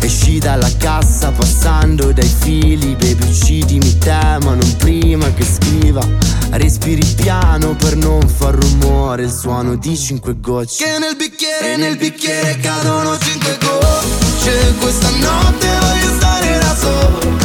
Esci 0.00 0.38
dalla 0.38 0.70
cassa 0.78 1.30
passando 1.30 2.12
dai 2.12 2.28
fili 2.40 2.96
Baby 2.96 3.28
uccidimi 3.28 3.98
te 3.98 4.38
ma 4.42 4.54
non 4.54 4.76
prima 4.78 5.30
che 5.34 5.44
scriva. 5.44 6.06
Respiri 6.52 7.04
piano 7.16 7.74
per 7.76 7.96
non 7.96 8.26
far 8.28 8.54
rumore 8.54 9.24
Il 9.24 9.32
suono 9.32 9.76
di 9.76 9.96
cinque 9.96 10.38
gocce. 10.40 10.84
Che 10.84 10.98
nel 10.98 11.16
bicchiere, 11.16 11.76
nel 11.76 11.96
bicchiere 11.96 12.58
cadono 12.60 13.18
cinque 13.18 13.58
gocce. 13.60 14.74
Questa 14.80 15.08
notte 15.10 15.66
voglio 15.80 16.16
stare 16.16 16.58
da 16.58 16.76
solo 16.76 17.41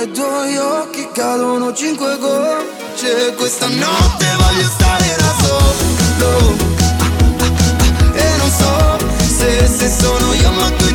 dai 0.00 0.10
tuoi 0.12 0.56
occhi 0.56 1.08
cadono 1.12 1.74
cinque 1.74 2.16
gocce. 2.18 3.34
Questa 3.36 3.66
notte 3.68 4.26
voglio 4.38 4.68
stare 4.68 5.16
da 5.18 5.34
solo. 5.42 6.56
E 8.14 8.36
non 8.38 8.50
so 8.50 8.96
se, 9.36 9.66
se 9.66 9.90
sono 9.90 10.32
io 10.32 10.50
ma 10.52 10.70
tu 10.70 10.89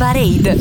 Parade. 0.00 0.56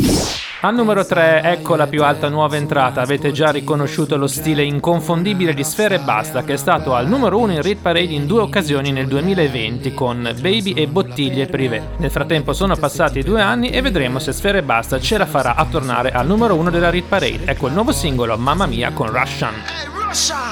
Al 0.60 0.76
numero 0.76 1.06
3, 1.06 1.44
ecco 1.44 1.78
la 1.78 1.88
più 1.88 2.04
alta 2.04 2.28
nuova 2.28 2.58
entrata. 2.58 3.00
Avete 3.00 3.32
già 3.32 3.52
riconosciuto 3.52 4.18
lo 4.18 4.28
stile 4.28 4.64
inconfondibile 4.64 5.54
di 5.54 5.64
Sfere 5.64 5.96
e 5.96 6.00
Basta, 6.00 6.44
che 6.44 6.56
è 6.56 6.58
stato 6.58 6.94
al 6.94 7.08
numero 7.08 7.38
1 7.38 7.54
in 7.54 7.62
Rit 7.62 7.80
Parade 7.82 8.12
in 8.12 8.28
due 8.28 8.42
occasioni 8.42 8.92
nel 8.92 9.08
2020 9.08 9.94
con 9.94 10.36
Baby 10.42 10.74
e 10.74 10.88
Bottiglie 10.88 11.46
Privé. 11.46 11.92
Nel 12.00 12.12
frattempo 12.12 12.52
sono 12.52 12.76
passati 12.76 13.24
due 13.24 13.42
anni 13.42 13.70
e 13.70 13.82
vedremo 13.82 14.20
se 14.20 14.34
Sfere 14.34 14.58
e 14.58 14.64
Basta 14.64 15.00
ce 15.00 15.18
la 15.18 15.26
farà 15.26 15.56
a 15.56 15.64
tornare 15.64 16.12
al 16.12 16.28
numero 16.28 16.56
1 16.56 16.70
della 16.70 16.90
Rit 16.90 17.06
Parade. 17.08 17.46
Ecco 17.46 17.68
il 17.68 17.74
nuovo 17.74 17.94
singolo 17.94 18.38
Mamma 18.38 18.66
Mia 18.66 18.92
con 18.92 19.08
Russian. 19.10 19.54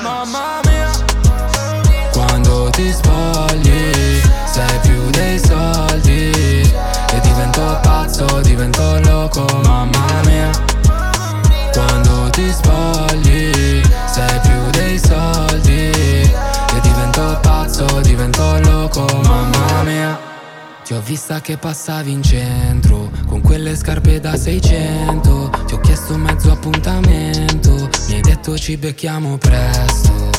Mamma 0.01 0.61
mia 0.63 0.89
Quando 2.13 2.69
ti 2.69 2.89
spogli 2.89 3.91
sei 4.45 4.79
più 4.81 5.09
dei 5.09 5.37
soldi 5.39 6.96
E 7.11 7.19
divento 7.21 7.79
pazzo, 7.81 8.41
divento 8.41 8.99
loco, 9.01 9.45
mamma 9.63 10.21
mia. 10.25 10.49
Quando 11.73 12.29
ti 12.31 12.51
spogli 12.51 13.81
sei 14.11 14.39
più 14.41 14.69
dei 14.71 14.99
soldi. 14.99 15.89
E 15.91 16.79
divento 16.81 17.39
pazzo, 17.41 18.01
divento 18.01 18.59
loco, 18.61 19.05
mamma 19.23 19.83
mia. 19.83 20.19
Ti 20.87 20.93
ho 20.93 21.01
vista 21.01 21.41
che 21.41 21.57
passavi 21.57 22.13
in 22.13 22.23
centro 22.23 23.11
Con 23.27 23.41
quelle 23.41 23.75
scarpe 23.75 24.21
da 24.21 24.37
600 24.37 25.49
Ti 25.65 25.73
ho 25.73 25.79
chiesto 25.81 26.15
mezzo 26.15 26.49
appuntamento 26.49 27.89
Mi 28.07 28.13
hai 28.13 28.21
detto 28.21 28.57
ci 28.57 28.77
becchiamo 28.77 29.37
presto. 29.37 30.29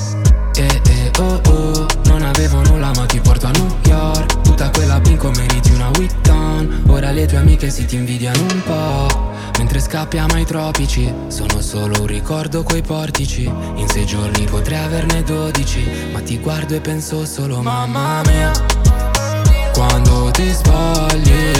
Eh 0.54 0.80
eh 0.86 1.10
oh 1.18 1.40
oh 1.48 1.86
Non 2.06 2.22
avevo 2.22 2.62
nulla 2.62 2.90
ma 2.94 3.04
ti 3.04 3.20
porto 3.20 3.46
a 3.46 3.50
New 3.50 3.76
York 3.84 4.47
Tutta 4.58 4.70
quella 4.72 4.98
binco 4.98 5.30
meriti 5.30 5.70
una 5.70 5.88
Witton. 5.96 6.82
Ora 6.88 7.12
le 7.12 7.26
tue 7.26 7.36
amiche 7.36 7.70
si 7.70 7.84
ti 7.84 7.94
invidiano 7.94 8.40
un 8.40 8.62
po' 8.64 9.30
Mentre 9.56 9.78
scappiamo 9.78 10.34
ai 10.34 10.44
tropici 10.44 11.14
Sono 11.28 11.60
solo 11.60 12.00
un 12.00 12.06
ricordo 12.06 12.64
quei 12.64 12.82
portici. 12.82 13.44
In 13.44 13.86
sei 13.86 14.04
giorni 14.04 14.46
potrei 14.46 14.78
averne 14.78 15.22
dodici 15.22 15.88
Ma 16.10 16.18
ti 16.22 16.40
guardo 16.40 16.74
e 16.74 16.80
penso 16.80 17.24
solo 17.24 17.62
mamma 17.62 18.22
mia 18.26 18.50
quando 19.72 20.32
ti 20.32 20.52
spogli 20.52 21.52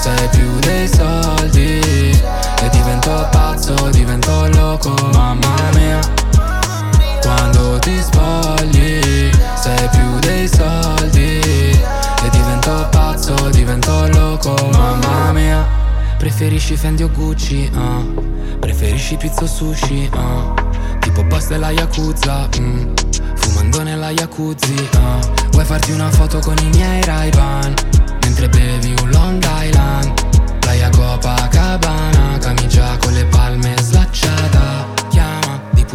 sei 0.00 0.28
più 0.28 0.58
dei 0.60 0.86
soldi. 0.86 1.80
E 1.80 2.68
divento 2.70 3.28
pazzo, 3.32 3.88
divento 3.90 4.46
loco, 4.50 4.94
mamma 5.12 5.56
mia 5.74 5.98
Quando 7.20 7.80
ti 7.80 8.00
spogli 8.00 9.30
sei 9.60 9.88
più 9.90 10.18
dei 10.20 10.46
soldi 10.46 11.95
E 12.22 12.30
divento 12.30 12.88
pazzo, 12.90 13.34
divento 13.50 14.06
loco, 14.08 14.54
mamma 14.72 15.32
mia. 15.32 15.66
Preferisci 16.18 16.76
Fendi 16.76 17.02
o 17.02 17.10
Gucci, 17.10 17.70
ah. 17.74 18.02
Preferisci 18.58 19.16
pizza 19.16 19.44
o 19.44 19.46
sushi, 19.46 20.10
ah. 20.14 20.54
Tipo 21.00 21.22
boss 21.24 21.48
della 21.48 21.70
Yakuza, 21.70 22.48
mm. 22.58 22.94
Fumando 23.34 23.82
nella 23.82 24.10
jacuzzi, 24.10 24.88
ah. 24.94 25.18
Vuoi 25.50 25.64
farti 25.64 25.92
una 25.92 26.10
foto 26.10 26.38
con 26.40 26.56
i 26.58 26.68
miei 26.70 27.02
ray 27.04 27.30
Mentre 28.22 28.48
bevi 28.48 28.94
un 29.00 29.10
Long 29.10 29.44
Island. 29.62 30.26
Playa 30.66 30.90
Copacabana 30.90 32.38
Camicia 32.40 32.96
con 32.98 33.12
le 33.12 33.24
palme 33.26 33.76
slacciata 33.80 34.95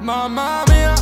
Mamma 0.00 0.62
mia. 0.68 0.94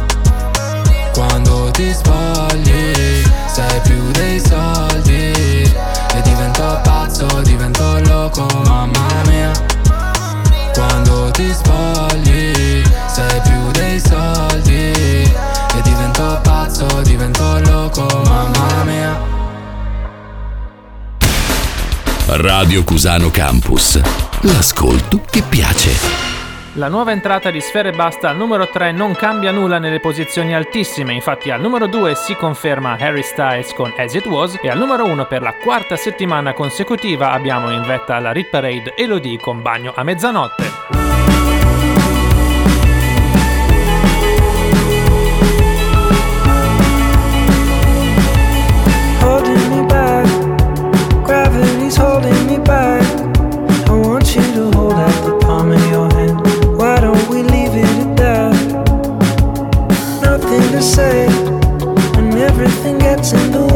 Quando 1.14 1.70
ti 1.70 1.92
spogli 1.92 3.22
sei 3.46 3.80
più 3.84 4.10
dei 4.10 4.40
soldi. 4.40 5.30
E 5.30 6.22
divento 6.24 6.80
pazzo, 6.82 7.26
divento 7.42 8.00
loco, 8.08 8.44
mamma 8.64 9.22
mia. 9.26 9.52
Quando 10.74 11.30
ti 11.30 11.48
spogli 11.52 12.82
sei 13.06 13.40
più 13.42 13.70
dei 13.70 14.00
soldi. 14.00 14.90
E 14.90 15.82
divento 15.82 16.40
pazzo, 16.42 16.86
divento 17.02 17.60
loco, 17.60 18.04
mamma 18.24 18.82
mia. 18.84 19.16
Radio 22.26 22.82
Cusano 22.82 23.30
Campus. 23.30 24.00
L'ascolto 24.40 25.20
che 25.30 25.42
piace. 25.42 26.27
La 26.74 26.88
nuova 26.88 27.12
entrata 27.12 27.50
di 27.50 27.60
Sfere 27.60 27.92
Basta 27.92 28.28
al 28.28 28.36
numero 28.36 28.68
3 28.68 28.92
non 28.92 29.14
cambia 29.14 29.50
nulla 29.50 29.78
nelle 29.78 30.00
posizioni 30.00 30.54
altissime, 30.54 31.12
infatti 31.12 31.50
al 31.50 31.60
numero 31.60 31.86
2 31.86 32.14
si 32.14 32.34
conferma 32.34 32.96
Harry 32.98 33.22
Styles 33.22 33.72
con 33.72 33.92
As 33.96 34.14
It 34.14 34.26
Was 34.26 34.58
e 34.62 34.68
al 34.68 34.78
numero 34.78 35.04
1 35.06 35.26
per 35.26 35.42
la 35.42 35.54
quarta 35.54 35.96
settimana 35.96 36.52
consecutiva 36.52 37.32
abbiamo 37.32 37.70
in 37.70 37.82
vetta 37.82 38.16
alla 38.16 38.32
Rit 38.32 38.48
Parade 38.48 38.94
Elodie 38.96 39.38
con 39.38 39.62
Bagno 39.62 39.92
a 39.94 40.02
mezzanotte. 40.04 40.96
holding 51.98 52.46
me 52.46 52.58
back. 52.58 52.97
Say, 60.80 61.26
and 62.18 62.34
everything 62.34 62.98
gets 62.98 63.32
in 63.32 63.50
the 63.50 63.62
way. 63.62 63.67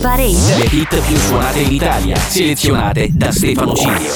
Parade. 0.00 0.56
Le 0.58 0.68
hit 0.70 1.00
più 1.00 1.16
suonate 1.16 1.60
in 1.60 1.72
Italia, 1.72 2.16
selezionate 2.16 3.08
da 3.12 3.32
Stefano 3.32 3.74
Cilio. 3.74 4.12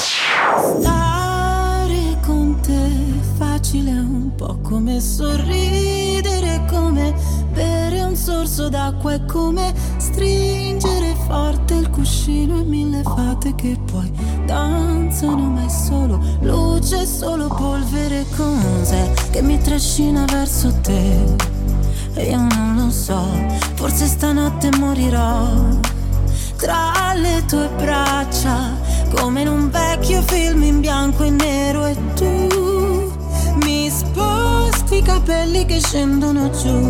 Stare 0.79 2.17
con 2.25 2.57
te 2.61 2.89
facile 3.37 3.91
è 3.91 3.99
un 3.99 4.33
po' 4.35 4.59
come 4.61 5.01
sorridere, 5.01 6.65
come 6.69 7.13
bere 7.51 8.01
un 8.01 8.15
sorso 8.15 8.69
d'acqua, 8.69 9.13
è 9.13 9.25
come 9.25 9.73
stringere 9.97 11.15
forte 11.27 11.73
il 11.73 11.89
cuscino 11.89 12.59
e 12.59 12.63
mille 12.63 13.01
fate 13.03 13.53
che 13.55 13.77
poi 13.91 14.09
danzano, 14.45 15.49
ma 15.49 15.65
è 15.65 15.69
solo 15.69 16.17
luce, 16.41 17.01
è 17.01 17.05
solo 17.05 17.47
polvere 17.47 18.25
con 18.37 18.61
sé 18.83 19.11
che 19.31 19.41
mi 19.41 19.59
trascina 19.59 20.23
verso 20.31 20.73
te. 20.81 21.61
Io 22.15 22.37
non 22.37 22.75
lo 22.77 22.91
so, 22.91 23.27
forse 23.73 24.05
stanotte 24.05 24.69
morirò 24.77 25.49
tra 26.63 27.13
le 27.13 27.43
tue 27.45 27.67
braccia, 27.75 28.71
come 29.15 29.41
in 29.41 29.49
un 29.49 29.69
vecchio 29.69 30.21
film 30.21 30.63
in 30.63 30.79
bianco 30.79 31.23
e 31.23 31.29
nero 31.29 31.85
e 31.85 31.95
tu 32.15 33.11
mi 33.65 33.89
sposti 33.89 34.99
i 34.99 35.01
capelli 35.01 35.65
che 35.65 35.81
scendono 35.81 36.49
giù, 36.51 36.89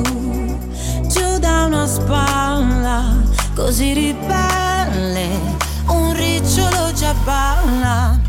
giù 1.08 1.40
da 1.40 1.66
una 1.66 1.88
spalla 1.88 3.16
così 3.56 3.94
ribelle, 3.94 5.28
un 5.88 6.14
ricciolo 6.14 6.94
già 6.94 7.16
balla 7.24 8.23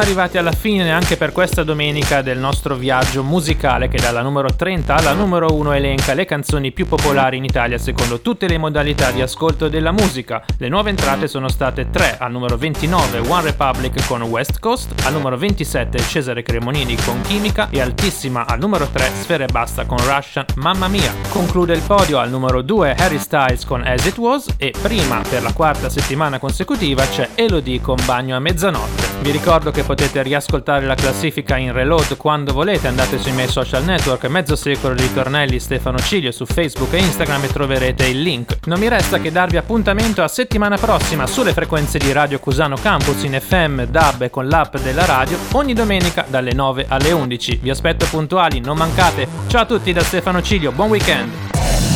Arrivati 0.00 0.38
alla 0.38 0.52
fine 0.52 0.90
anche 0.90 1.18
per 1.18 1.30
questa 1.30 1.62
domenica 1.62 2.22
del 2.22 2.38
nostro 2.38 2.74
viaggio 2.74 3.22
musicale 3.22 3.88
che 3.88 4.00
dalla 4.00 4.22
numero 4.22 4.48
30 4.48 4.94
alla 4.94 5.12
numero 5.12 5.52
1 5.52 5.72
elenca 5.74 6.14
le 6.14 6.24
canzoni 6.24 6.72
più 6.72 6.86
popolari 6.86 7.36
in 7.36 7.44
Italia 7.44 7.76
secondo 7.76 8.22
tutte 8.22 8.48
le 8.48 8.56
modalità 8.56 9.10
di 9.10 9.20
ascolto 9.20 9.68
della 9.68 9.92
musica. 9.92 10.42
Le 10.56 10.70
nuove 10.70 10.88
entrate 10.88 11.28
sono 11.28 11.48
state 11.48 11.90
3 11.90 12.16
al 12.18 12.32
numero 12.32 12.56
29 12.56 13.18
One 13.28 13.42
Republic 13.42 14.06
con 14.06 14.22
West 14.22 14.58
Coast, 14.58 14.90
al 15.04 15.12
numero 15.12 15.36
27 15.36 15.98
Cesare 15.98 16.42
Cremonini 16.42 16.96
con 16.96 17.20
Chimica 17.20 17.68
e 17.68 17.82
altissima 17.82 18.46
al 18.46 18.58
numero 18.58 18.88
3 18.88 19.10
Sfere 19.20 19.46
Basta 19.46 19.84
con 19.84 19.98
Russian 19.98 20.46
Mamma 20.54 20.88
Mia. 20.88 21.12
Conclude 21.28 21.74
il 21.74 21.82
podio 21.82 22.18
al 22.18 22.30
numero 22.30 22.62
2 22.62 22.94
Harry 22.94 23.18
Styles 23.18 23.66
con 23.66 23.86
As 23.86 24.06
It 24.06 24.16
Was 24.16 24.46
e 24.56 24.72
prima 24.80 25.20
per 25.28 25.42
la 25.42 25.52
quarta 25.52 25.90
settimana 25.90 26.38
consecutiva 26.38 27.06
c'è 27.06 27.28
Elodie 27.34 27.82
con 27.82 27.98
Bagno 28.06 28.34
a 28.34 28.40
mezzanotte. 28.40 28.99
Vi 29.20 29.30
ricordo 29.32 29.70
che 29.70 29.82
potete 29.82 30.22
riascoltare 30.22 30.86
la 30.86 30.94
classifica 30.94 31.58
in 31.58 31.72
reload 31.72 32.16
quando 32.16 32.54
volete, 32.54 32.88
andate 32.88 33.18
sui 33.18 33.32
miei 33.32 33.48
social 33.48 33.84
network 33.84 34.24
Mezzo 34.26 34.56
Secolo 34.56 34.94
di 34.94 35.02
Ritornelli 35.02 35.58
Stefano 35.58 35.98
Cilio 35.98 36.32
su 36.32 36.46
Facebook 36.46 36.94
e 36.94 37.00
Instagram 37.00 37.44
e 37.44 37.48
troverete 37.48 38.06
il 38.06 38.22
link. 38.22 38.60
Non 38.64 38.80
mi 38.80 38.88
resta 38.88 39.18
che 39.18 39.30
darvi 39.30 39.58
appuntamento 39.58 40.22
a 40.22 40.28
settimana 40.28 40.78
prossima 40.78 41.26
sulle 41.26 41.52
frequenze 41.52 41.98
di 41.98 42.10
Radio 42.12 42.38
Cusano 42.38 42.76
Campus 42.80 43.22
in 43.24 43.38
FM, 43.38 43.82
DAB 43.82 44.22
e 44.22 44.30
con 44.30 44.48
l'app 44.48 44.78
della 44.78 45.04
radio 45.04 45.36
ogni 45.52 45.74
domenica 45.74 46.24
dalle 46.26 46.54
9 46.54 46.86
alle 46.88 47.12
11. 47.12 47.58
Vi 47.60 47.68
aspetto 47.68 48.06
puntuali, 48.06 48.60
non 48.60 48.78
mancate. 48.78 49.28
Ciao 49.48 49.62
a 49.62 49.66
tutti 49.66 49.92
da 49.92 50.02
Stefano 50.02 50.40
Cilio, 50.40 50.72
buon 50.72 50.88
weekend! 50.88 51.30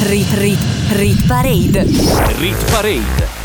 Rit 0.03 0.33
Rit 0.35 0.61
Rit 0.91 1.27
Parade. 1.27 1.85
Rit 2.39 2.71
Parade. 2.71 3.34